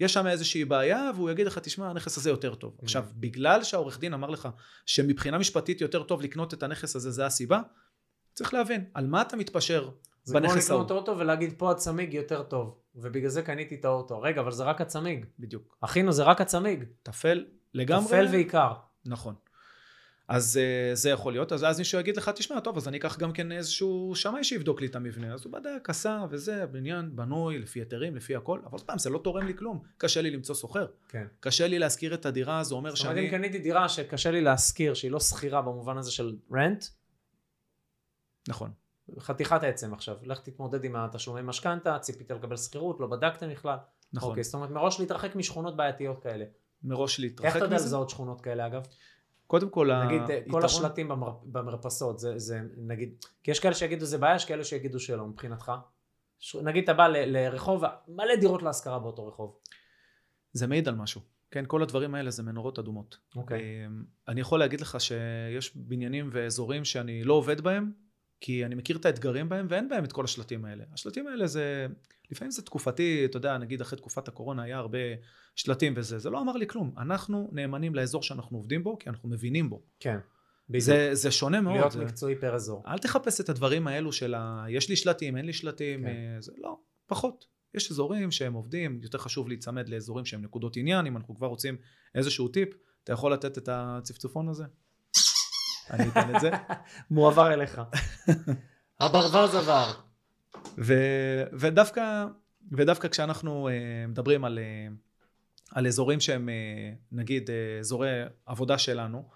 [0.01, 2.77] יש שם איזושהי בעיה, והוא יגיד לך, תשמע, הנכס הזה יותר טוב.
[2.79, 2.83] Mm.
[2.83, 4.49] עכשיו, בגלל שהעורך דין אמר לך
[4.87, 7.61] שמבחינה משפטית יותר טוב לקנות את הנכס הזה, זה הסיבה,
[8.35, 9.91] צריך להבין, על מה אתה מתפשר
[10.25, 10.83] זה כמו בנכס ההוא.
[10.85, 14.21] לקנות אוטו ולהגיד פה הצמיג יותר טוב, ובגלל זה קניתי את האוטו.
[14.21, 15.27] רגע, אבל זה רק הצמיג.
[15.39, 15.77] בדיוק.
[15.81, 16.85] אחינו, זה רק הצמיג.
[17.03, 18.07] טפל לגמרי.
[18.07, 18.73] טפל ועיקר.
[19.07, 19.35] נכון.
[20.29, 23.19] אז uh, זה יכול להיות, אז אז מישהו יגיד לך, תשמע, טוב, אז אני אקח
[23.19, 25.35] גם כן איזשהו שמאי שיבדוק לי את המבנה.
[25.35, 29.11] אז הוא בדק, עשה, וזה, בניין, בנוי, לפי היתרים, לפי הכל, אבל עוד פעם, זה
[29.11, 29.83] לא תורם לי כלום.
[29.99, 30.87] קשה לי למצוא סוחר.
[31.09, 31.27] כן.
[31.41, 33.27] קשה לי להשכיר את הדירה, זה אומר זאת אומרת, שאני...
[33.27, 36.85] אם קניתי דירה שקשה לי להשכיר, שהיא לא שכירה במובן הזה של רנט,
[38.49, 38.71] נכון.
[39.19, 40.17] חתיכת עצם עכשיו.
[40.23, 43.77] לך תתמודד עם התשלומי משכנתה, ציפית לקבל שכירות, לא בדקתם בכלל.
[44.13, 44.29] נכון.
[44.31, 46.45] אוקיי, זאת אומרת, מראש להתרחק משכונות בעייתיות כאלה.
[46.83, 47.85] מראש איך להתרחק אתה יודע מזה.
[47.85, 48.83] לזהות שכונות כאלה, אגב?
[49.55, 51.33] קודם כל, נגיד, אה, היתרון- כל השלטים במר...
[51.45, 55.73] במרפסות, זה, זה, נגיד, כי יש כאלה שיגידו זה בעיה, יש כאלה שיגידו שלא, מבחינתך.
[56.39, 56.57] ש...
[56.57, 57.17] נגיד, אתה בא ל...
[57.17, 59.59] לרחוב, מלא דירות להשכרה באותו רחוב.
[60.53, 61.21] זה מעיד על משהו.
[61.51, 63.19] כן, כל הדברים האלה זה מנורות אדומות.
[63.37, 63.87] אוקיי.
[63.87, 67.93] אמ, אני יכול להגיד לך שיש בניינים ואזורים שאני לא עובד בהם,
[68.45, 70.85] כי אני מכיר את האתגרים בהם ואין בהם את כל השלטים האלה.
[70.93, 71.87] השלטים האלה זה,
[72.31, 74.99] לפעמים זה תקופתי, אתה יודע, נגיד אחרי תקופת הקורונה היה הרבה
[75.55, 76.95] שלטים וזה, זה לא אמר לי כלום.
[76.99, 79.83] אנחנו נאמנים לאזור שאנחנו עובדים בו, כי אנחנו מבינים בו.
[80.01, 80.19] כן.
[80.79, 81.77] זה, זה שונה מאוד.
[81.77, 82.05] להיות זה...
[82.05, 82.83] מקצועי פר אזור.
[82.87, 84.65] אל תחפש את הדברים האלו של ה...
[84.69, 86.07] יש לי שלטים, אין לי שלטים, כן.
[86.07, 87.47] אה, זה לא, פחות.
[87.75, 91.77] יש אזורים שהם עובדים, יותר חשוב להיצמד לאזורים שהם נקודות עניין, אם אנחנו כבר רוצים
[92.15, 92.69] איזשהו טיפ,
[93.05, 94.65] אתה יכול לתת את הצפצופון הזה?
[95.91, 96.51] אני אתן את זה.
[97.11, 97.81] מועבר אליך.
[99.01, 99.93] הברווז עבר.
[100.79, 100.95] ו,
[101.53, 102.27] ודווקא,
[102.73, 104.89] ודווקא כשאנחנו אה, מדברים על, אה,
[105.71, 108.09] על אזורים שהם אה, נגיד אזורי
[108.47, 109.29] עבודה שלנו,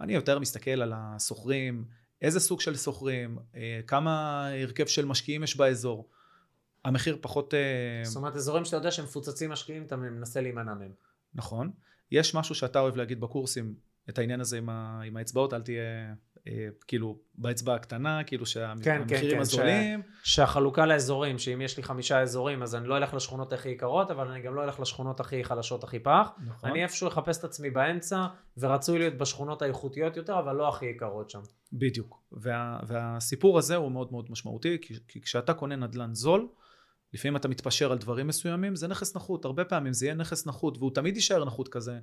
[0.00, 1.84] אני יותר מסתכל על הסוחרים,
[2.22, 3.38] איזה סוג של סוחרים,
[3.86, 6.08] כמה הרכב של משקיעים יש באזור.
[6.84, 7.54] המחיר פחות
[8.04, 10.92] זאת אומרת, אזורים שאתה יודע שמפוצצים משקיעים, אתה מנסה להימנע מהם.
[11.34, 11.70] נכון.
[12.10, 13.74] יש משהו שאתה אוהב להגיד בקורסים,
[14.08, 15.82] את העניין הזה עם, ה, עם האצבעות, אל תהיה
[16.48, 20.02] אה, כאילו באצבע הקטנה, כאילו כן, שהמחירים כן, הזולים.
[20.22, 24.28] שהחלוקה לאזורים, שאם יש לי חמישה אזורים, אז אני לא אלך לשכונות הכי יקרות, אבל
[24.28, 26.28] אני גם לא אלך לשכונות הכי חלשות, הכי פח.
[26.46, 26.70] נכון.
[26.70, 28.26] אני איפשהו אחפש את עצמי באמצע,
[28.58, 31.40] ורצוי להיות בשכונות האיכותיות יותר, אבל לא הכי יקרות שם.
[31.72, 32.22] בדיוק.
[32.32, 36.48] וה, והסיפור הזה הוא מאוד מאוד משמעותי, כי, כי כשאתה קונה נדל"ן זול,
[37.12, 40.78] לפעמים אתה מתפשר על דברים מסוימים, זה נכס נחות, הרבה פעמים זה יהיה נכס נחות,
[40.78, 41.98] והוא תמיד יישאר נחות כזה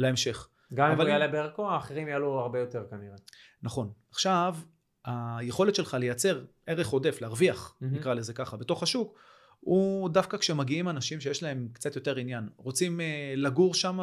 [0.00, 0.48] להמשך.
[0.74, 3.16] גם אם הוא יעלה בערכו, האחרים יעלו הרבה יותר כנראה.
[3.62, 3.90] נכון.
[4.10, 4.56] עכשיו,
[5.04, 7.94] היכולת שלך לייצר ערך עודף, להרוויח, מהמם.
[7.94, 9.18] נקרא לזה ככה, בתוך השוק,
[9.60, 13.98] הוא דווקא כשמגיעים אנשים שיש להם קצת יותר עניין, רוצים אה, לגור שם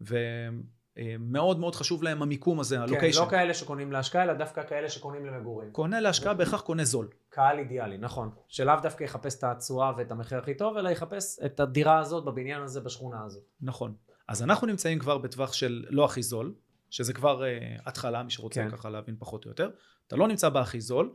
[0.00, 3.20] ומאוד מאוד חשוב להם המיקום הזה, כן, הלוקיישן.
[3.22, 5.70] לא כאלה שקונים להשקעה, אלא דווקא כאלה שקונים למגורים.
[5.72, 7.08] קונה להשקעה בהכרח קונה זול.
[7.30, 8.30] קהל אידיאלי, נכון.
[8.48, 12.62] שלאו דווקא יחפש את התשואה ואת המחיר הכי טוב, אלא יחפש את הדירה הזאת בבניין
[12.62, 13.42] הזה, בשכונה הזאת.
[13.60, 13.94] נכון.
[14.28, 16.54] אז אנחנו נמצאים כבר בטווח של לא הכי זול,
[16.90, 18.76] שזה כבר uh, התחלה, מי שרוצה כן.
[18.76, 19.70] ככה להבין פחות או יותר.
[20.06, 21.14] אתה לא נמצא בהכי זול,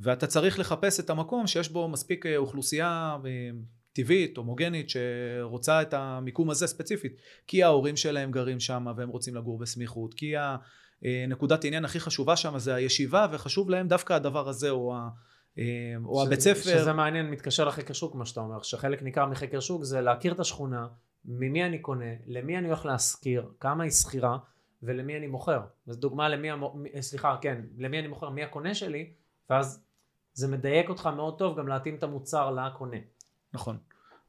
[0.00, 3.26] ואתה צריך לחפש את המקום שיש בו מספיק uh, אוכלוסייה uh,
[3.92, 7.12] טבעית, הומוגנית, שרוצה את המיקום הזה ספציפית.
[7.46, 10.34] כי ההורים שלהם גרים שם והם רוצים לגור בסמיכות, כי
[11.02, 15.08] הנקודת עניין הכי חשובה שם זה הישיבה, וחשוב להם דווקא הדבר הזה, או, ה,
[15.58, 15.64] אה,
[16.04, 16.60] או ש- הבית ספר.
[16.60, 20.40] שזה מעניין, מתקשר לחקר שוק, מה שאתה אומר, שחלק ניכר מחקר שוק זה להכיר את
[20.40, 20.86] השכונה,
[21.24, 24.38] ממי אני קונה, למי אני הולך להשכיר, כמה היא שכירה,
[24.82, 25.60] ולמי אני מוכר.
[25.86, 29.12] זו דוגמה למי, המו- מ- סליחה, כן, למי אני מוכר, מי הקונה שלי,
[29.50, 29.84] ואז
[30.32, 32.96] זה מדייק אותך מאוד טוב גם להתאים את המוצר לקונה.
[33.52, 33.78] נכון.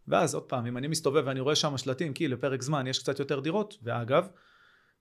[0.07, 3.19] ואז עוד פעם, אם אני מסתובב ואני רואה שם שלטים, כי לפרק זמן יש קצת
[3.19, 4.27] יותר דירות, ואגב,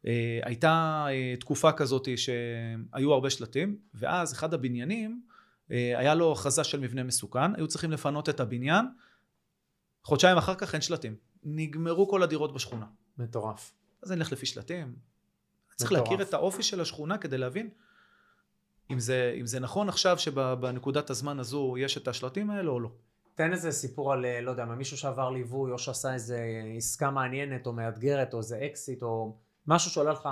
[0.06, 5.22] אה, הייתה אה, תקופה כזאת שהיו הרבה שלטים, ואז אחד הבניינים,
[5.70, 8.86] אה, היה לו הכרזה של מבנה מסוכן, היו צריכים לפנות את הבניין,
[10.04, 11.29] חודשיים אחר כך אין שלטים.
[11.44, 12.86] נגמרו כל הדירות בשכונה.
[13.18, 13.72] מטורף.
[14.02, 14.94] אז אני אלך לפי שלטים.
[15.76, 16.08] צריך מטורף.
[16.10, 17.70] להכיר את האופי של השכונה כדי להבין
[18.90, 22.90] אם זה, אם זה נכון עכשיו שבנקודת הזמן הזו יש את השלטים האלה או לא.
[23.34, 27.10] תן איזה סיפור על, אה, לא יודע, מה, מישהו שעבר ליווי, או שעשה איזה עסקה
[27.10, 29.36] מעניינת, או מאתגרת, או איזה אקזיט, או
[29.66, 30.28] משהו שעולה לך,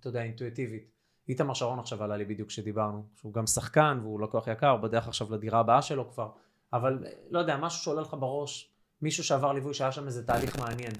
[0.00, 0.90] אתה יודע, אינטואיטיבית.
[1.28, 5.08] איתמר שרון עכשיו עלה לי בדיוק כשדיברנו, שהוא גם שחקן, והוא לקוח יקר, הוא בדרך
[5.08, 6.30] עכשיו לדירה הבאה שלו כבר,
[6.72, 8.69] אבל אה, לא יודע, משהו שעולה לך בראש,
[9.02, 10.92] מישהו שעבר ליווי, שהיה שם איזה תהליך מעניין,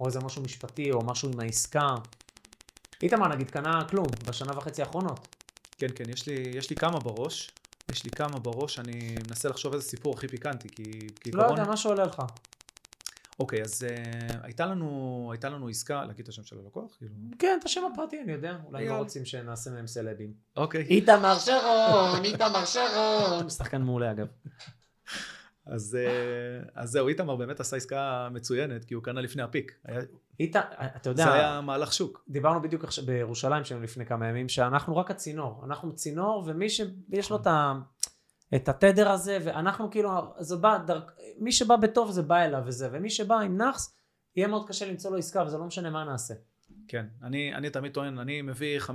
[0.00, 1.94] או איזה משהו משפטי, או משהו עם העסקה.
[3.02, 5.36] איתמר נגיד קנה כלום בשנה וחצי האחרונות.
[5.78, 7.50] כן, כן, יש לי, יש לי כמה בראש.
[7.90, 11.50] יש לי כמה בראש, אני מנסה לחשוב איזה סיפור הכי פיקנטי, כי לא כעיקרון...
[11.50, 12.22] יודע, מה שעולה לך.
[13.38, 16.96] אוקיי, אז uh, הייתה, לנו, הייתה לנו עסקה, להגיד את השם של הלקוח?
[16.98, 17.14] כאילו...
[17.38, 18.94] כן, את השם הפרטי, אני יודע, אולי לא.
[18.94, 20.32] רוצים שנעשה מהם סלבים.
[20.56, 20.82] אוקיי.
[20.82, 23.50] איתמר שרון, איתמר שרון.
[23.50, 24.26] שחקן מעולה אגב.
[25.66, 29.72] אז, אה, אז זהו, איתמר באמת עשה עסקה מצוינת, כי הוא קנה לפני הפיק.
[30.40, 30.60] איתה,
[30.96, 32.24] אתה יודע, זה היה מהלך שוק.
[32.28, 35.62] דיברנו בדיוק עכשיו בירושלים שלנו לפני כמה ימים, שאנחנו רק הצינור.
[35.64, 37.72] אנחנו צינור, ומי שיש לו את, ה,
[38.54, 42.88] את התדר הזה, ואנחנו כאילו, זה בא, דרכ, מי שבא בטוב זה בא אליו וזה,
[42.92, 43.96] ומי שבא עם נאחס,
[44.36, 46.34] יהיה מאוד קשה למצוא לו עסקה, וזה לא משנה מה נעשה.
[46.88, 48.92] כן, אני, אני תמיד טוען, אני מביא 50%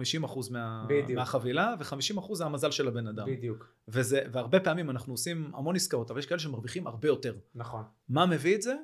[0.52, 1.20] מה, בדיוק.
[1.20, 3.28] מהחבילה, ו-50% זה המזל של הבן אדם.
[3.28, 3.74] בדיוק.
[3.88, 7.36] וזה, והרבה פעמים אנחנו עושים המון עסקאות, אבל יש כאלה שמרוויחים הרבה יותר.
[7.56, 7.84] נכון.
[8.10, 8.76] מה מביא את זה?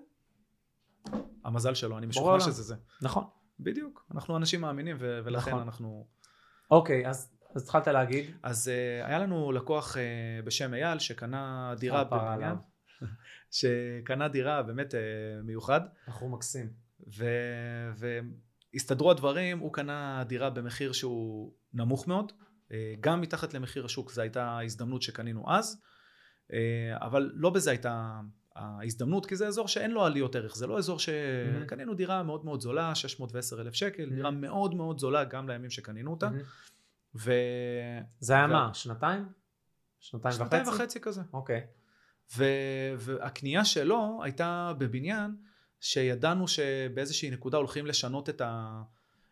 [1.44, 2.40] המזל שלו, אני משוכנע.
[2.40, 2.76] שזה זה.
[3.02, 3.24] נכון.
[3.60, 5.62] בדיוק, אנחנו אנשים מאמינים, ו- ולכן נכון.
[5.62, 6.08] אנחנו...
[6.72, 8.26] אוקיי, אז, אז התחלת להגיד.
[8.44, 12.56] אז uh, היה לנו לקוח uh, בשם אייל, שקנה דירה בבניין.
[13.52, 14.98] שקנה דירה באמת uh,
[15.44, 16.70] מיוחד, בחור מקסים.
[17.18, 17.92] ו-
[18.76, 22.32] והסתדרו הדברים, הוא קנה דירה במחיר שהוא נמוך מאוד,
[22.72, 25.82] אה, גם מתחת למחיר השוק, זו הייתה ההזדמנות שקנינו אז,
[26.54, 28.20] אה, אבל לא בזה הייתה
[28.56, 32.62] ההזדמנות, כי זה אזור שאין לו עליות ערך, זה לא אזור שקנינו דירה מאוד מאוד
[32.62, 36.42] זולה, 610 אלף שקל, דירה מאוד מאוד זולה גם לימים שקנינו אותה, מהמם.
[37.16, 37.32] ו...
[38.20, 38.74] זה היה ו- מה?
[38.74, 39.26] שנתיים?
[40.00, 40.44] שנתיים וחצי?
[40.44, 41.22] שנתיים וחצי כזה.
[41.34, 41.62] אוקיי.
[42.38, 45.36] ו- והקנייה שלו הייתה בבניין
[45.80, 48.82] שידענו שבאיזושהי נקודה הולכים לשנות את, ה-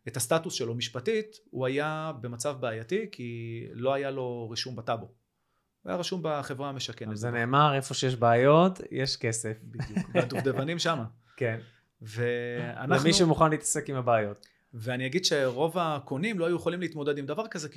[0.07, 5.05] את הסטטוס שלו משפטית, הוא היה במצב בעייתי כי לא היה לו רישום בטאבו.
[5.05, 7.17] הוא היה רשום בחברה המשכנת.
[7.17, 9.57] זה נאמר, איפה שיש בעיות, יש כסף.
[9.63, 11.05] בדיוק, והדובדבנים שמה.
[11.37, 11.59] כן.
[12.01, 14.47] ואנחנו, למי שמוכן להתעסק עם הבעיות.
[14.73, 17.69] ואני אגיד שרוב הקונים לא היו יכולים להתמודד עם דבר כזה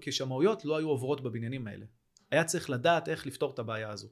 [0.00, 1.86] כי שמאויות לא היו עוברות בבניינים האלה.
[2.30, 4.08] היה צריך לדעת איך לפתור את הבעיה הזו.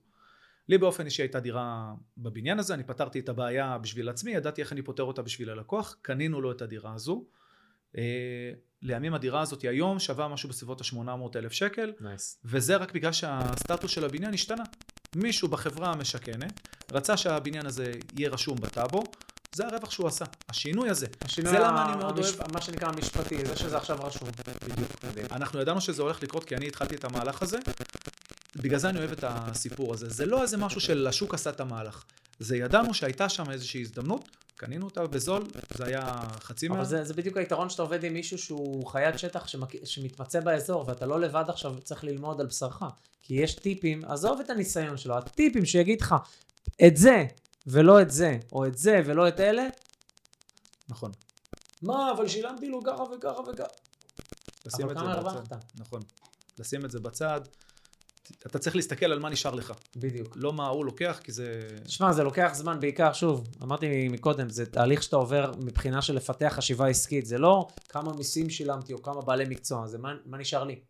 [0.71, 4.73] לי באופן אישי הייתה דירה בבניין הזה, אני פתרתי את הבעיה בשביל עצמי, ידעתי איך
[4.73, 7.25] אני פותר אותה בשביל הלקוח, קנינו לו את הדירה הזו.
[7.99, 8.03] אה,
[8.83, 12.41] לימים הדירה הזאת היום שווה משהו בסביבות ה-800 אלף שקל, נייס.
[12.45, 14.65] וזה רק בגלל שהסטטוס של הבניין השתנה.
[15.17, 16.61] מישהו בחברה המשכנת
[16.93, 19.03] רצה שהבניין הזה יהיה רשום בטאבו,
[19.55, 21.07] זה הרווח שהוא עשה, השינוי הזה.
[21.23, 22.53] השינוי זה ה- למה אני מאוד המשפ- אוהב.
[22.53, 24.29] מה שנקרא המשפטי, זה שזה עכשיו רשום.
[24.69, 25.05] בדיוק.
[25.05, 25.27] מדהים.
[25.31, 27.59] אנחנו ידענו שזה הולך לקרות כי אני התחלתי את המהלך הזה,
[28.57, 30.09] בגלל זה אני אוהב את הסיפור הזה.
[30.09, 32.05] זה לא איזה משהו של השוק עשה את המהלך.
[32.39, 36.75] זה ידענו שהייתה שם איזושהי הזדמנות, קנינו אותה בזול, זה היה חצי מה...
[36.75, 39.85] אבל זה, זה בדיוק היתרון שאתה עובד עם מישהו שהוא חיית שטח שמק...
[39.85, 42.83] שמתמצא באזור, ואתה לא לבד עכשיו צריך ללמוד על בשרך.
[43.23, 46.15] כי יש טיפים, עזוב את הניסיון שלו, הטיפים שיגיד לך,
[46.87, 47.25] את זה
[47.67, 49.69] ולא את זה, או את זה ולא את אלה,
[50.89, 51.13] נכון.
[51.83, 53.69] מה, אבל שילמתי לו ככה וככה וככה.
[54.67, 55.57] לשים את זה בצד.
[55.75, 56.01] נכון.
[56.59, 57.41] לשים את זה בצד.
[58.47, 59.73] אתה צריך להסתכל על מה נשאר לך.
[59.97, 60.37] בדיוק.
[60.37, 61.69] לא מה הוא לוקח, כי זה...
[61.85, 66.53] תשמע, זה לוקח זמן בעיקר, שוב, אמרתי מקודם, זה תהליך שאתה עובר מבחינה של לפתח
[66.57, 70.65] חשיבה עסקית, זה לא כמה מיסים שילמתי או כמה בעלי מקצוע, זה מה, מה נשאר
[70.65, 70.81] לי.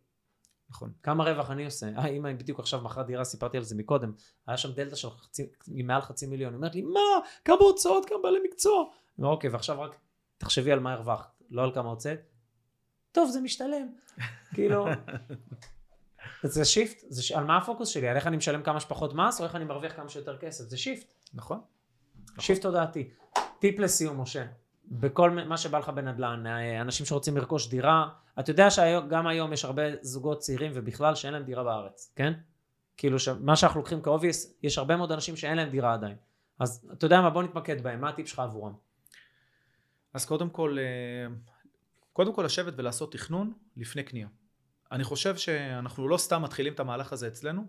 [0.70, 0.92] נכון.
[1.02, 1.86] כמה רווח אני עושה?
[1.98, 4.12] אה, אמא בדיוק עכשיו מכרה דירה, סיפרתי על זה מקודם.
[4.46, 6.52] היה שם דלתא של חצי, מעל חצי מיליון.
[6.52, 7.00] היא אומרת לי, מה?
[7.44, 8.82] כמה הוצאות, כמה בעלי מקצוע?
[8.82, 9.96] אני אומר, אוקיי, ועכשיו רק
[10.38, 12.20] תחשבי על מה הרווחת, לא על כמה הוצאת.
[13.12, 13.88] טוב, זה משתלם.
[14.54, 14.86] כאילו,
[16.42, 17.32] זה shift, זה ש...
[17.32, 18.08] על מה הפוקוס שלי?
[18.08, 20.64] על איך אני משלם כמה שפחות מס, או איך אני מרוויח כמה שיותר כסף?
[20.64, 21.12] זה shift.
[21.34, 21.60] נכון.
[22.38, 23.10] shift תודעתי.
[23.58, 24.46] טיפ לסיום, משה.
[24.84, 28.08] בכל מה שבא לך בנדל"ן, אה, אנשים שרוצים לרכוש דירה,
[28.40, 32.32] אתה יודע שגם היום יש הרבה זוגות צעירים ובכלל שאין להם דירה בארץ, כן?
[32.96, 36.16] כאילו מה שאנחנו לוקחים כ obvious, יש הרבה מאוד אנשים שאין להם דירה עדיין.
[36.58, 38.72] אז אתה יודע מה, בוא נתמקד בהם, מה הטיפ שלך עבורם?
[40.14, 41.34] אז קודם כל, אה,
[42.12, 44.28] קודם כל לשבת ולעשות תכנון לפני קנייה.
[44.92, 47.66] אני חושב שאנחנו לא סתם מתחילים את המהלך הזה אצלנו,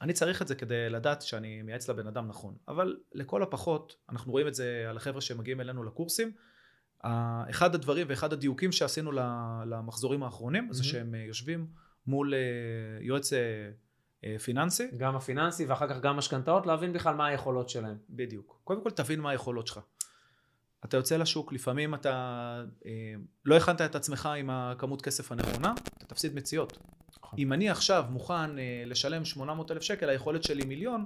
[0.00, 2.54] אני צריך את זה כדי לדעת שאני מייעץ לבן אדם נכון.
[2.68, 6.32] אבל לכל הפחות, אנחנו רואים את זה על החבר'ה שמגיעים אלינו לקורסים,
[7.50, 9.12] אחד הדברים ואחד הדיוקים שעשינו
[9.66, 10.86] למחזורים האחרונים, זה Mhm.
[10.86, 11.66] שהם אה, יושבים
[12.06, 12.38] מול אה,
[13.00, 17.96] יועץ אה, פיננסי, גם הפיננסי ואחר כך גם משכנתאות, להבין בכלל מה היכולות שלהם.
[18.10, 18.60] בדיוק.
[18.64, 19.80] קודם כל תבין מה היכולות שלך.
[20.84, 22.12] אתה יוצא לשוק, לפעמים אתה
[22.86, 22.90] אה,
[23.44, 26.78] לא הכנת את עצמך עם הכמות כסף הנכונה, אתה תפסיד מציאות.
[27.18, 27.38] נכון.
[27.38, 31.04] אם אני עכשיו מוכן אה, לשלם 800 אלף שקל, היכולת שלי מיליון,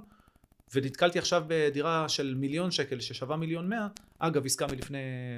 [0.73, 3.87] ונתקלתי עכשיו בדירה של מיליון שקל ששווה מיליון מאה,
[4.19, 4.97] אגב עסקה מלפני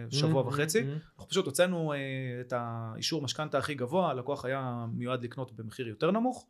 [0.09, 0.85] שבוע Mhm, וחצי, mhm.
[1.15, 1.97] אנחנו פשוט הוצאנו אה,
[2.41, 6.47] את האישור משכנתה הכי גבוה, הלקוח היה מיועד לקנות במחיר יותר נמוך,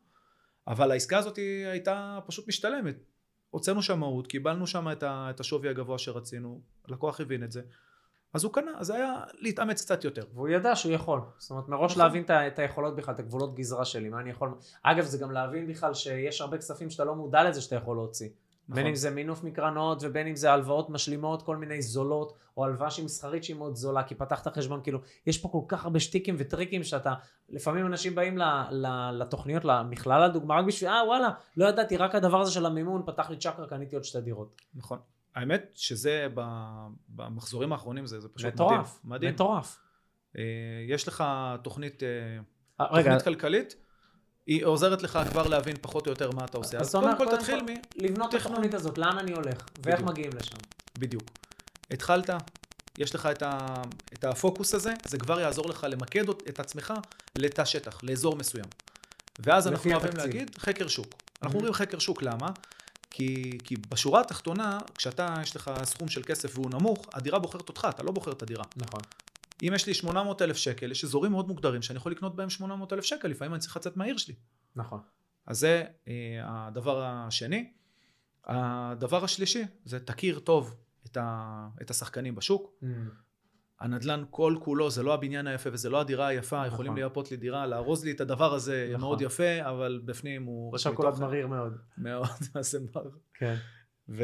[0.67, 1.39] אבל העסקה הזאת
[1.71, 2.95] הייתה פשוט משתלמת.
[3.49, 7.61] הוצאנו שמאות, קיבלנו שם את, ה, את השווי הגבוה שרצינו, הלקוח הבין את זה,
[8.33, 10.23] אז הוא קנה, אז זה היה להתאמץ קצת יותר.
[10.33, 11.21] והוא ידע שהוא יכול.
[11.37, 12.03] זאת אומרת, מראש נכון.
[12.03, 14.55] להבין את את היכולות בכלל, את הגבולות גזרה שלי, מה אני יכול...
[14.83, 18.29] אגב, זה גם להבין בכלל שיש הרבה כספים שאתה לא מודע לזה שאתה יכול להוציא.
[18.69, 22.91] בין אם זה מינוף מקרנות ובין אם זה הלוואות משלימות, כל מיני זולות, או הלוואה
[22.91, 26.35] שהיא מסחרית שהיא מאוד זולה, כי פתחת חשבון, כאילו, יש פה כל כך הרבה שטיקים
[26.37, 27.13] וטריקים שאתה,
[27.49, 32.15] לפעמים אנשים באים ל, ל, לתוכניות, למכללה, לדוגמה, רק בשביל, אה וואלה, לא ידעתי, רק
[32.15, 34.61] הדבר הזה של המימון פתח לי צ'קרה, קניתי עוד שתי דירות.
[34.75, 34.99] נכון.
[35.35, 36.27] האמת שזה
[37.09, 39.17] במחזורים האחרונים זה, זה פשוט מטורף, מדהים.
[39.17, 39.33] מדהים.
[39.33, 39.79] מטורף.
[40.37, 40.43] אה,
[40.87, 41.23] יש לך
[41.63, 42.09] תוכנית, אה,
[42.79, 43.75] אה, רגע, תוכנית כלכלית,
[44.47, 46.77] היא עוזרת לך כבר להבין פחות או יותר מה אתה עושה.
[46.77, 47.65] אז קודם כל תתחיל מ...
[47.95, 48.41] לבנות את.
[48.41, 50.01] התוכנית הזאת, לאן אני הולך, ואיך.
[50.01, 50.57] מגיעים לשם.
[50.99, 51.23] בדיוק.
[51.91, 52.29] התחלת,
[52.97, 53.57] יש לך את, ה,
[54.13, 56.93] את הפוקוס הזה, זה כבר יעזור לך למקד את עצמך
[57.37, 58.65] לתא שטח, לאזור מסוים.
[59.39, 60.11] ואז אנחנו אוהבים.
[60.17, 61.07] להגיד חקר שוק.
[61.43, 61.57] אנחנו.
[61.57, 62.47] אומרים חקר שוק, למה?
[63.11, 67.87] כי, כי בשורה התחתונה, כשאתה, יש לך סכום של כסף והוא נמוך, הדירה בוחרת אותך,
[67.89, 68.63] אתה לא בוחר את הדירה.
[68.75, 68.99] נכון.
[69.63, 72.93] אם יש לי 800 אלף שקל, יש אזורים מאוד מוגדרים שאני יכול לקנות בהם 800
[72.93, 74.35] אלף שקל, לפעמים אני צריך לצאת מהעיר שלי.
[74.75, 74.99] נכון.
[75.47, 77.71] אז זה אה, הדבר השני.
[78.45, 82.73] הדבר השלישי זה תכיר טוב את, ה, את השחקנים בשוק.
[82.81, 82.85] Mm.
[83.79, 86.67] הנדלן כל כולו זה לא הבניין היפה וזה לא הדירה היפה, נכון.
[86.67, 89.01] יכולים לייפות לי דירה, לארוז לי את הדבר הזה נכון.
[89.01, 91.25] מאוד יפה, אבל בפנים הוא ריק שוקולד מתוכן.
[91.25, 91.77] מריר מאוד.
[91.97, 93.09] מאוד, מה זה מר.
[93.33, 93.55] כן.
[94.09, 94.23] ו,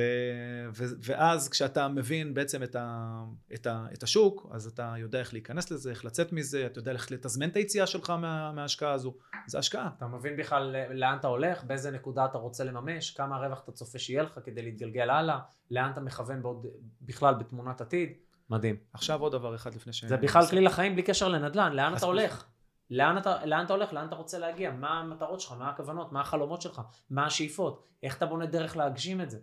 [0.76, 3.20] ו, ואז כשאתה מבין בעצם את, ה,
[3.54, 6.92] את, ה, את השוק, אז אתה יודע איך להיכנס לזה, איך לצאת מזה, אתה יודע
[6.92, 9.14] איך לתזמן את היציאה שלך מה, מההשקעה הזו.
[9.48, 9.90] זה השקעה.
[9.98, 14.00] אתה מבין בכלל לאן אתה הולך, באיזה נקודה אתה רוצה לממש, כמה רווח אתה צופה
[14.00, 15.40] שיהיה לך כדי להתגלגל הלאה,
[15.72, 16.66] לאן אתה מכוון בעוד,
[17.02, 18.14] בכלל בתמונת עתיד.
[18.50, 18.76] מדהים.
[18.94, 20.06] עכשיו עוד דבר אחד לפני ש...
[20.06, 22.46] זה בכלל כלי לחיים בלי קשר לנדל"ן, לאן אתה הולך?
[22.90, 23.94] לאן אתה, לאן אתה הולך?
[23.94, 24.72] לאן אתה רוצה להגיע?
[24.72, 25.52] מה המטרות שלך?
[25.60, 26.12] מה הכוונות?
[26.12, 26.82] מה החלומות שלך?
[27.10, 27.88] מה השאיפות?
[28.04, 29.40] איך אתה בונה דרך להגשים את זה?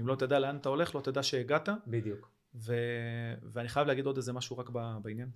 [0.00, 1.68] אם לא תדע לאן אתה הולך, לא תדע שהגעת.
[1.86, 2.30] בדיוק.
[2.54, 2.74] ו...
[3.52, 4.70] ואני חייב להגיד עוד איזה משהו רק
[5.02, 5.28] בעניין.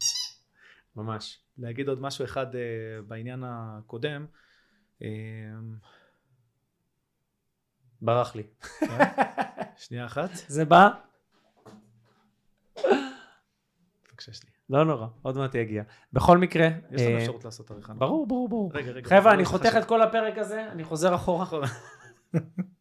[0.97, 1.39] ממש.
[1.59, 2.57] להגיד עוד משהו אחד uh,
[3.09, 4.27] בעניין הקודם.
[5.01, 5.05] Uh,
[8.03, 8.43] ברח לי.
[9.77, 10.89] שנייה אחת, זה בא?
[14.09, 14.51] בבקשה שלי.
[14.71, 15.83] לא נורא, עוד מעט יגיע.
[16.13, 17.95] בכל מקרה, יש לנו אה, אפשרות לעשות עריכה.
[17.95, 18.71] ברור, ברור, ברור.
[18.75, 19.09] רגע, רגע.
[19.09, 19.75] חבר'ה, אני חותך.
[19.79, 21.47] את כל הפרק הזה, אני חוזר אחורה.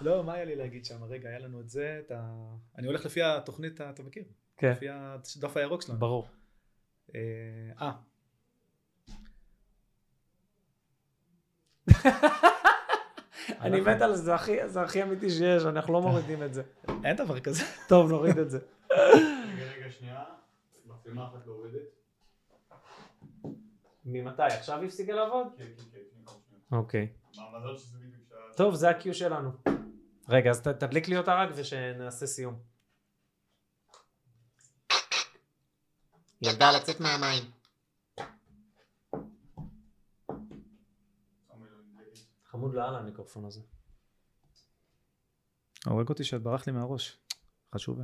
[0.00, 1.04] לא, מה היה לי להגיד שם?
[1.04, 2.32] רגע, היה לנו את זה, את ה...
[2.78, 4.24] אני הולך לפי התוכנית, אתה מכיר?
[4.56, 5.98] כן, לפי הדף הירוק שלנו.
[5.98, 6.28] ברור.
[7.14, 7.20] אה,
[7.80, 7.92] אה,
[13.60, 14.22] אני מת על זה,
[14.66, 16.62] זה הכי- אמיתי שיש, אנחנו לא מורידים את זה.
[17.04, 17.64] אין דבר כזה.
[17.88, 18.58] טוב, נוריד את זה.
[18.90, 18.98] רגע,
[19.76, 20.24] רגע, שנייה.
[20.86, 21.80] מצלמה אחת לא עובדת.
[24.04, 24.42] ממתי?
[24.42, 25.46] עכשיו היא הפסיקה לעבוד?
[25.58, 26.40] כן, כן, כן, שניות.
[26.72, 27.08] אוקיי.
[27.30, 28.17] מזל שזה בדיוק.
[28.58, 29.50] טוב, זה ה-Q שלנו.
[30.28, 32.58] רגע, אז ת- תדליק לי אותה רק ושנעשה סיום.
[36.42, 37.42] ילדה לצאת מהמים.
[42.44, 43.60] חמוד לאללה המיקרופון הזה.
[45.86, 47.18] הורג אותי שאת ברח לי מהראש.
[47.74, 47.98] חשוב.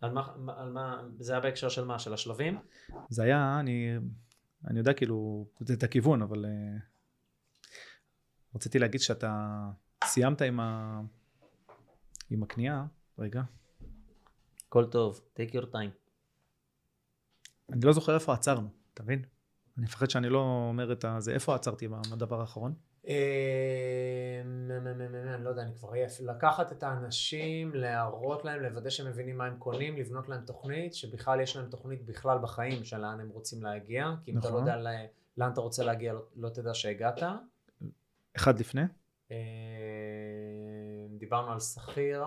[0.00, 1.98] על מה, על מה, זה היה בהקשר של מה?
[1.98, 2.58] של השלבים?
[3.08, 3.96] זה היה, אני,
[4.66, 6.48] אני יודע כאילו, זה את הכיוון, אבל uh,
[8.54, 9.30] רציתי להגיד שאתה
[10.04, 11.00] סיימת עם, ה,
[12.30, 12.84] עם הקנייה,
[13.18, 13.42] רגע,
[14.68, 15.90] הכל טוב, take your time.
[17.72, 19.22] אני לא זוכר איפה עצרנו, אתה מבין?
[19.76, 22.74] אני מפחד שאני לא אומר את זה, איפה עצרתי בדבר האחרון?
[23.08, 24.42] אה,
[25.34, 26.20] אני לא יודע, אני כבר עייף.
[26.20, 31.40] לקחת את האנשים, להראות להם, לוודא שהם מבינים מה הם קונים, לבנות להם תוכנית, שבכלל
[31.40, 34.68] יש להם תוכנית בכלל בחיים של לאן הם רוצים להגיע, כי אם אתה לא נכון.
[34.68, 37.22] יודע לאן אתה רוצה להגיע, לא- לא תדע שהגעת.
[38.36, 38.82] אחד לפני?
[39.30, 39.36] אה,
[41.18, 42.24] דיברנו על שכיר,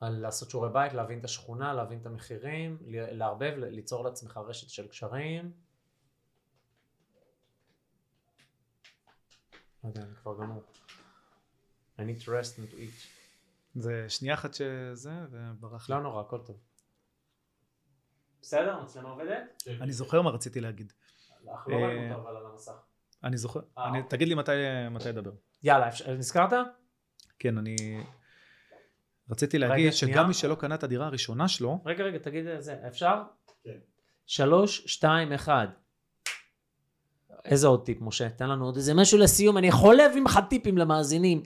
[0.00, 4.36] על לעשות שיעורי בית, להבין את השכונה, להבין את המחירים, ל- לערבב, ל- ליצור לעצמך
[4.36, 5.52] רשת של קשרים.
[9.84, 10.62] לא יודע, אני כבר גמור.
[11.98, 13.06] I need to rest and to eat.
[13.74, 15.94] זה שנייה אחת שזה, וברח לי.
[15.96, 16.60] לא נורא, הכל טוב.
[18.42, 18.74] בסדר?
[18.76, 19.62] המצלמה עובדת?
[19.64, 19.92] כן, אני.
[19.92, 20.92] זוכר מה רציתי להגיד.
[21.48, 22.72] אנחנו לא אה, רואים אותו אבל על המסך.
[23.24, 24.10] אני זוכר, אה, אני, אוקיי.
[24.10, 24.52] תגיד לי מתי,
[24.90, 25.32] מתי לדבר.
[25.64, 26.52] יאללה, אפשר- נזכרת?
[27.38, 27.76] כן, אני
[29.30, 30.14] רציתי רגע, להגיד שנייה.
[30.16, 32.76] שגם מי שלא קנה את הדירה הראשונה שלו, רגע, רגע, תגיד את זה.
[32.88, 33.22] אפשר?
[33.64, 33.78] כן.
[34.26, 35.68] שלוש, שתיים, אחד.
[37.44, 38.28] איזה עוד טיפ, משה?
[38.28, 39.58] תן לנו עוד איזה משהו לסיום.
[39.58, 41.42] אני יכול להביא לך טיפים למאזינים.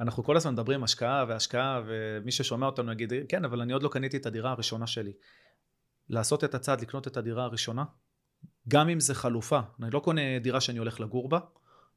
[0.00, 3.88] אנחנו כל הזמן מדברים השקעה והשקעה, ומי ששומע אותנו יגיד, כן, אבל אני עוד לא
[3.88, 5.12] קניתי את הדירה הראשונה שלי.
[6.08, 7.84] לעשות את הצעד לקנות את הדירה הראשונה,
[8.68, 11.38] גם אם זה חלופה, אני לא קונה דירה שאני הולך לגור בה,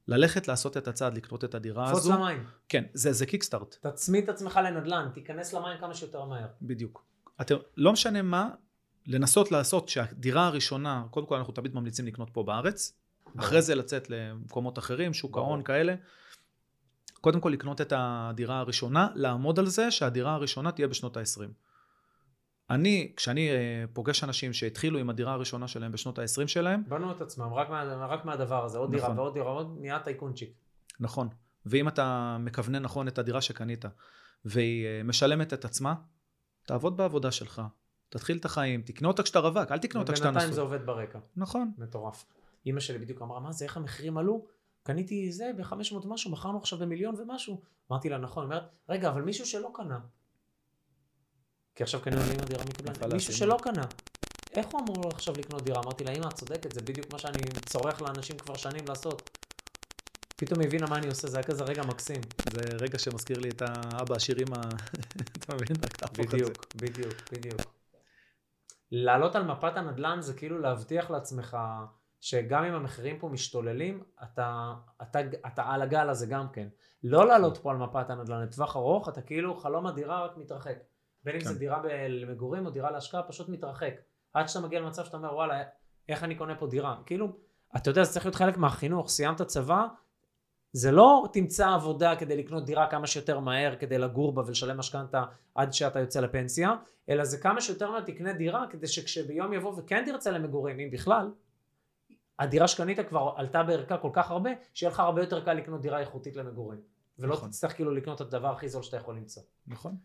[0.08, 2.46] ללכת לעשות את הצעד לקנות את הדירה קפוץ הזו, למים.
[2.70, 6.48] כן, זה, זה קיקסטארט, תצמיד את עצמך לנדל"ן, תיכנס למים כמה שיותר מהר.
[6.62, 7.06] בדיוק.
[7.42, 8.50] אתם, לא משנה מה,
[9.08, 12.94] לנסות לעשות שהדירה הראשונה, קודם כל אנחנו תמיד ממליצים לקנות פה בארץ,
[13.40, 15.38] אחרי זה לצאת למקומות אחרים, שוק.
[15.38, 15.96] ההון כאלה.
[17.22, 21.50] קודם כל לקנות את הדירה הראשונה, לעמוד על זה שהדירה הראשונה תהיה בשנות ה-20.
[22.70, 27.22] אני, כשאני אה, פוגש אנשים שהתחילו עם הדירה הראשונה שלהם בשנות ה-20 שלהם, בנו את
[27.22, 29.20] עצמם, רק, מה, רק מהדבר הזה, עוד דירה נכון.
[29.20, 30.54] ועוד דירה, עוד נהיה טייקונצ'יק.
[31.00, 31.30] נכון,
[31.66, 33.86] ואם אתה מכוונן נכון את הדירה שקנית,
[34.46, 35.94] והיא אה, משלמת את עצמה,
[36.66, 37.62] תעבוד בעבודה שלך,
[38.10, 40.76] תתחיל את החיים, תקנה אותה כשאתה רווק, אל תקנה אותה כשאתה ובינתיים זה נשוי.
[40.76, 42.26] עובד ברקע, נכון, מטורף.
[42.66, 44.46] אימא שלי בדיוק אמרה, מה זה, איך המחירים עלו?
[44.84, 47.62] קניתי זה ב-500 ומשהו, מכרנו עכשיו במיליון ומשהו.
[47.92, 50.00] אמרתי לה, נכון, אומרת, רגע, אבל מישהו שלא קנה.
[51.76, 53.34] כי עכשיו קנינו לאמא דירה מקבלן, מישהו.
[53.34, 53.84] שלא קנה.
[54.52, 55.82] איך הוא אמור עכשיו לקנות דירה?
[55.84, 59.38] אמרתי לה, אמא, את צודקת, זה בדיוק מה שאני צורך לאנשים כבר שנים לעשות.
[60.36, 62.22] פתאום היא הבינה מה אני עושה, זה היה כזה רגע מקסים.
[62.54, 64.62] זה רגע שמזכיר לי את האבא השירים ה...
[65.38, 65.78] אתה מבין?
[66.18, 67.62] בדיוק, בדיוק, בדיוק.
[68.92, 71.58] לעלות על מפת הנדל"ן זה כאילו להבטיח לעצמך
[72.22, 76.68] שגם אם המחירים פה משתוללים, אתה, אתה, אתה על הגל הזה גם כן.
[77.04, 80.78] לא לעלות פה על מפת הנדל"ן לטווח ארוך, אתה כאילו חלום הדירה רק מתרחק.
[81.26, 81.48] בין אם כן.
[81.48, 83.94] זה דירה ב- למגורים או דירה להשקעה, פשוט מתרחק.
[84.34, 85.64] עד שאתה מגיע למצב שאתה אומר, וואלה,
[86.10, 86.98] איך אני קונה פה דירה?
[87.06, 87.38] כאילו,
[87.76, 89.10] אתה יודע, זה צריך להיות חלק מהחינוך.
[89.10, 89.88] סיימת צבא,
[90.74, 95.24] זה לא תמצא עבודה כדי לקנות דירה כמה שיותר מהר, כדי לגור בה ולשלם משכנתה
[95.56, 96.76] עד שאתה יוצא לפנסיה,
[97.10, 101.32] אלא זה כמה שיותר מהר תקנה דירה, כדי שכשביום יבוא וכן תרצה למגורים, אם בכלל,
[102.40, 106.00] הדירה שקנית כבר עלתה בערכה כל כך הרבה, שיהיה לך הרבה יותר קל לקנות דירה
[106.00, 106.80] איכותית למגורים.
[107.20, 107.50] ולא נכון.
[107.50, 109.44] תצטרך כאילו לקנות את הדבר הכי זול שאתה יכול למצוא.
[109.68, 109.96] נכון.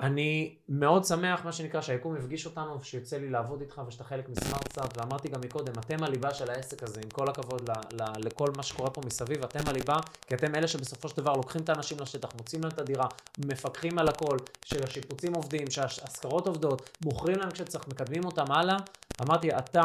[0.00, 4.98] אני מאוד שמח, מה שנקרא, שהיקום הפגיש אותנו, שיוצא לי לעבוד איתך ושאתה חלק מסמארטסארט,
[4.98, 8.62] ואמרתי גם מקודם, אתם הליבה של העסק הזה, עם כל הכבוד ל- ל- לכל מה
[8.62, 12.28] שקורה פה מסביב, אתם הליבה, כי אתם אלה שבסופו של דבר לוקחים את האנשים לשטח,
[12.36, 13.06] מוצאים להם את הדירה,
[13.46, 18.76] מפקחים על הכל, שהשיפוצים עובדים, שההשכרות עובדות, מוכרים להם כשצריך, מקדמים אותם הלאה.
[19.22, 19.82] אמרתי, אתה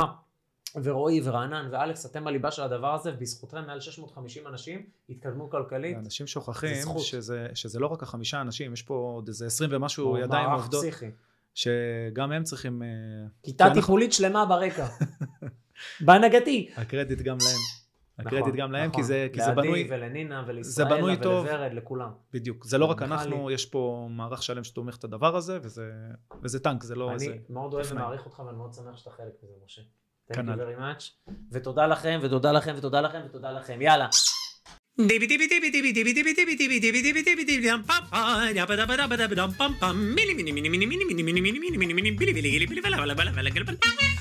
[0.83, 5.97] ורועי ורענן ואלכס, אתם הליבה של הדבר הזה, ובזכותכם מעל 650 אנשים התקדמו כלכלית.
[5.97, 6.85] אנשים זה שוכחים.
[6.99, 10.81] שזה, שזה לא רק החמישה אנשים, יש פה עוד איזה עשרים ומשהו הוא ידיים עובדות,
[10.81, 11.05] פסיכי.
[11.53, 12.83] שגם הם צריכים...
[12.83, 12.87] אה,
[13.43, 14.87] כיתה כי אנחנו- טיפולית שלמה ברקע.
[16.05, 16.69] בהנהגתי.
[16.75, 17.59] הקרדיט גם להם.
[18.19, 19.03] הקרדיט נכון, גם להם, כי נכון.
[19.03, 20.95] זה, כי זה בנוי, לעדי ולנינה ולישראלה.
[21.05, 22.11] ולוורד, לכולם.
[22.33, 23.01] בדיוק, זה לא רק.
[23.01, 25.91] אנחנו, יש פה מערך שלם שתומך את הדבר הזה, וזה,
[26.41, 27.35] וזה טנק, זה לא אני איזה...
[27.49, 27.87] מאוד אוהב.
[27.91, 29.81] ומעריך אותך ואני מאוד שמח שאתה חלק מזה, משה.
[30.33, 30.53] Thank you כנ"ל.
[30.53, 31.31] very much.
[31.51, 33.81] ותודה לכם, ותודה לכם, ותודה לכם, ותודה לכם.
[33.81, 34.07] יאללה.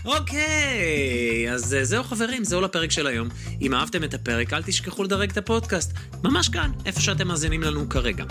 [0.05, 3.29] אוקיי, אז אה, זהו חברים, זהו לפרק של היום.
[3.61, 5.93] אם אהבתם את הפרק, אל תשכחו לדרג את הפודקאסט.
[6.25, 8.25] ממש כאן, איפה שאתם מאזינים לנו כרגע.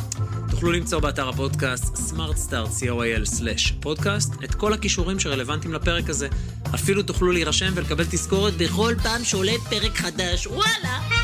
[0.49, 6.27] תוכלו למצוא באתר הפודקאסט smartstart.co.il/פודקאסט את כל הכישורים שרלוונטיים לפרק הזה.
[6.75, 10.47] אפילו תוכלו להירשם ולקבל תזכורת בכל פעם שעולה פרק חדש.
[10.47, 11.16] וואלה!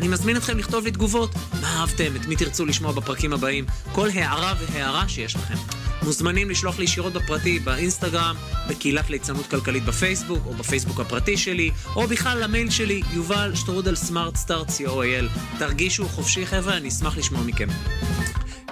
[0.00, 1.30] אני מזמין אתכם לכתוב לי תגובות.
[1.60, 2.16] מה אהבתם?
[2.16, 3.64] את מי תרצו לשמוע בפרקים הבאים?
[3.92, 5.54] כל הערה והערה שיש לכם.
[6.02, 8.36] מוזמנים לשלוח לי ישירות בפרטי, באינסטגרם,
[8.68, 14.36] בקהילת ליצנות כלכלית בפייסבוק, או בפייסבוק הפרטי שלי, או בכלל למייל שלי, יובל שטרודל סמארט
[14.36, 15.58] סטארט co.il.
[15.58, 17.68] תרגישו חופשי חבר'ה, אני אשמח לשמוע מכם.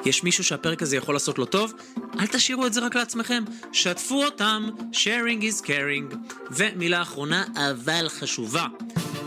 [0.04, 1.72] יש מישהו שהפרק הזה יכול לעשות לו טוב?
[2.20, 6.16] אל תשאירו את זה רק לעצמכם, שתפו אותם, sharing is caring.
[6.50, 8.66] ומילה אחרונה, אבל חשובה.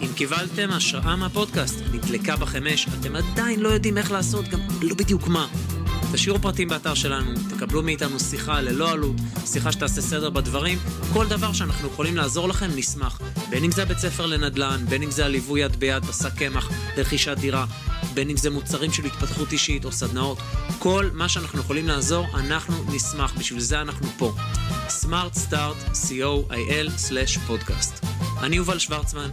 [0.02, 4.96] אם קיבלתם השראה מהפודקאסט, נדלקה בכם אש, אתם עדיין לא יודעים איך לעשות, גם לא
[4.96, 5.48] בדיוק מה.
[6.14, 10.78] תשאירו פרטים באתר שלנו, תקבלו מאיתנו שיחה ללא עלות, שיחה שתעשה סדר בדברים,
[11.14, 13.22] כל דבר שאנחנו יכולים לעזור לכם, נשמח.
[13.50, 17.38] בין אם זה הבית ספר לנדל"ן, בין אם זה הליווי יד ביד בשק קמח לרכישת
[17.38, 17.66] דירה,
[18.14, 20.38] בין אם זה מוצרים של התפתחות אישית או סדנאות,
[20.80, 24.34] כל מה שאנחנו יכולים לעזור, אנחנו נשמח, בשביל זה אנחנו פה.
[24.88, 28.06] Smart Start, co.il/פודקאסט.
[28.44, 29.30] אני יובל שוורצמן,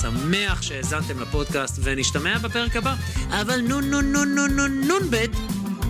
[0.00, 2.94] שמח שהאזנתם לפודקאסט ונשתמע בפרק הבא,
[3.30, 5.30] אבל נו נו נו נו נו נון בית,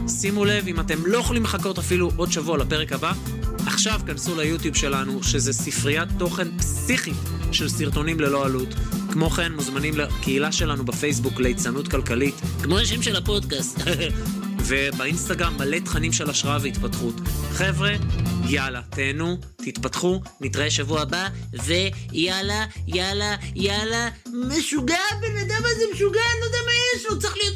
[0.09, 3.13] שימו לב, אם אתם לא יכולים לחכות אפילו עוד שבוע לפרק הבא,
[3.67, 7.17] עכשיו כנסו ליוטיוב שלנו, שזה ספריית תוכן פסיכית
[7.53, 8.69] של סרטונים ללא עלות.
[9.13, 13.81] כמו כן, מוזמנים לקהילה שלנו בפייסבוק ליצנות כלכלית, כמו השם של הפודקאסט.
[14.67, 17.15] ובאינסטגרם מלא תכנים של השראה והתפתחות.
[17.53, 17.93] חבר'ה,
[18.49, 21.29] יאללה, תהנו, תתפתחו, נתראה שבוע הבא,
[21.65, 24.09] ויאללה, יאללה, יאללה,
[24.49, 27.55] משוגע, הבן אדם הזה משוגע, אני לא יודע מה יש לו, צריך להיות...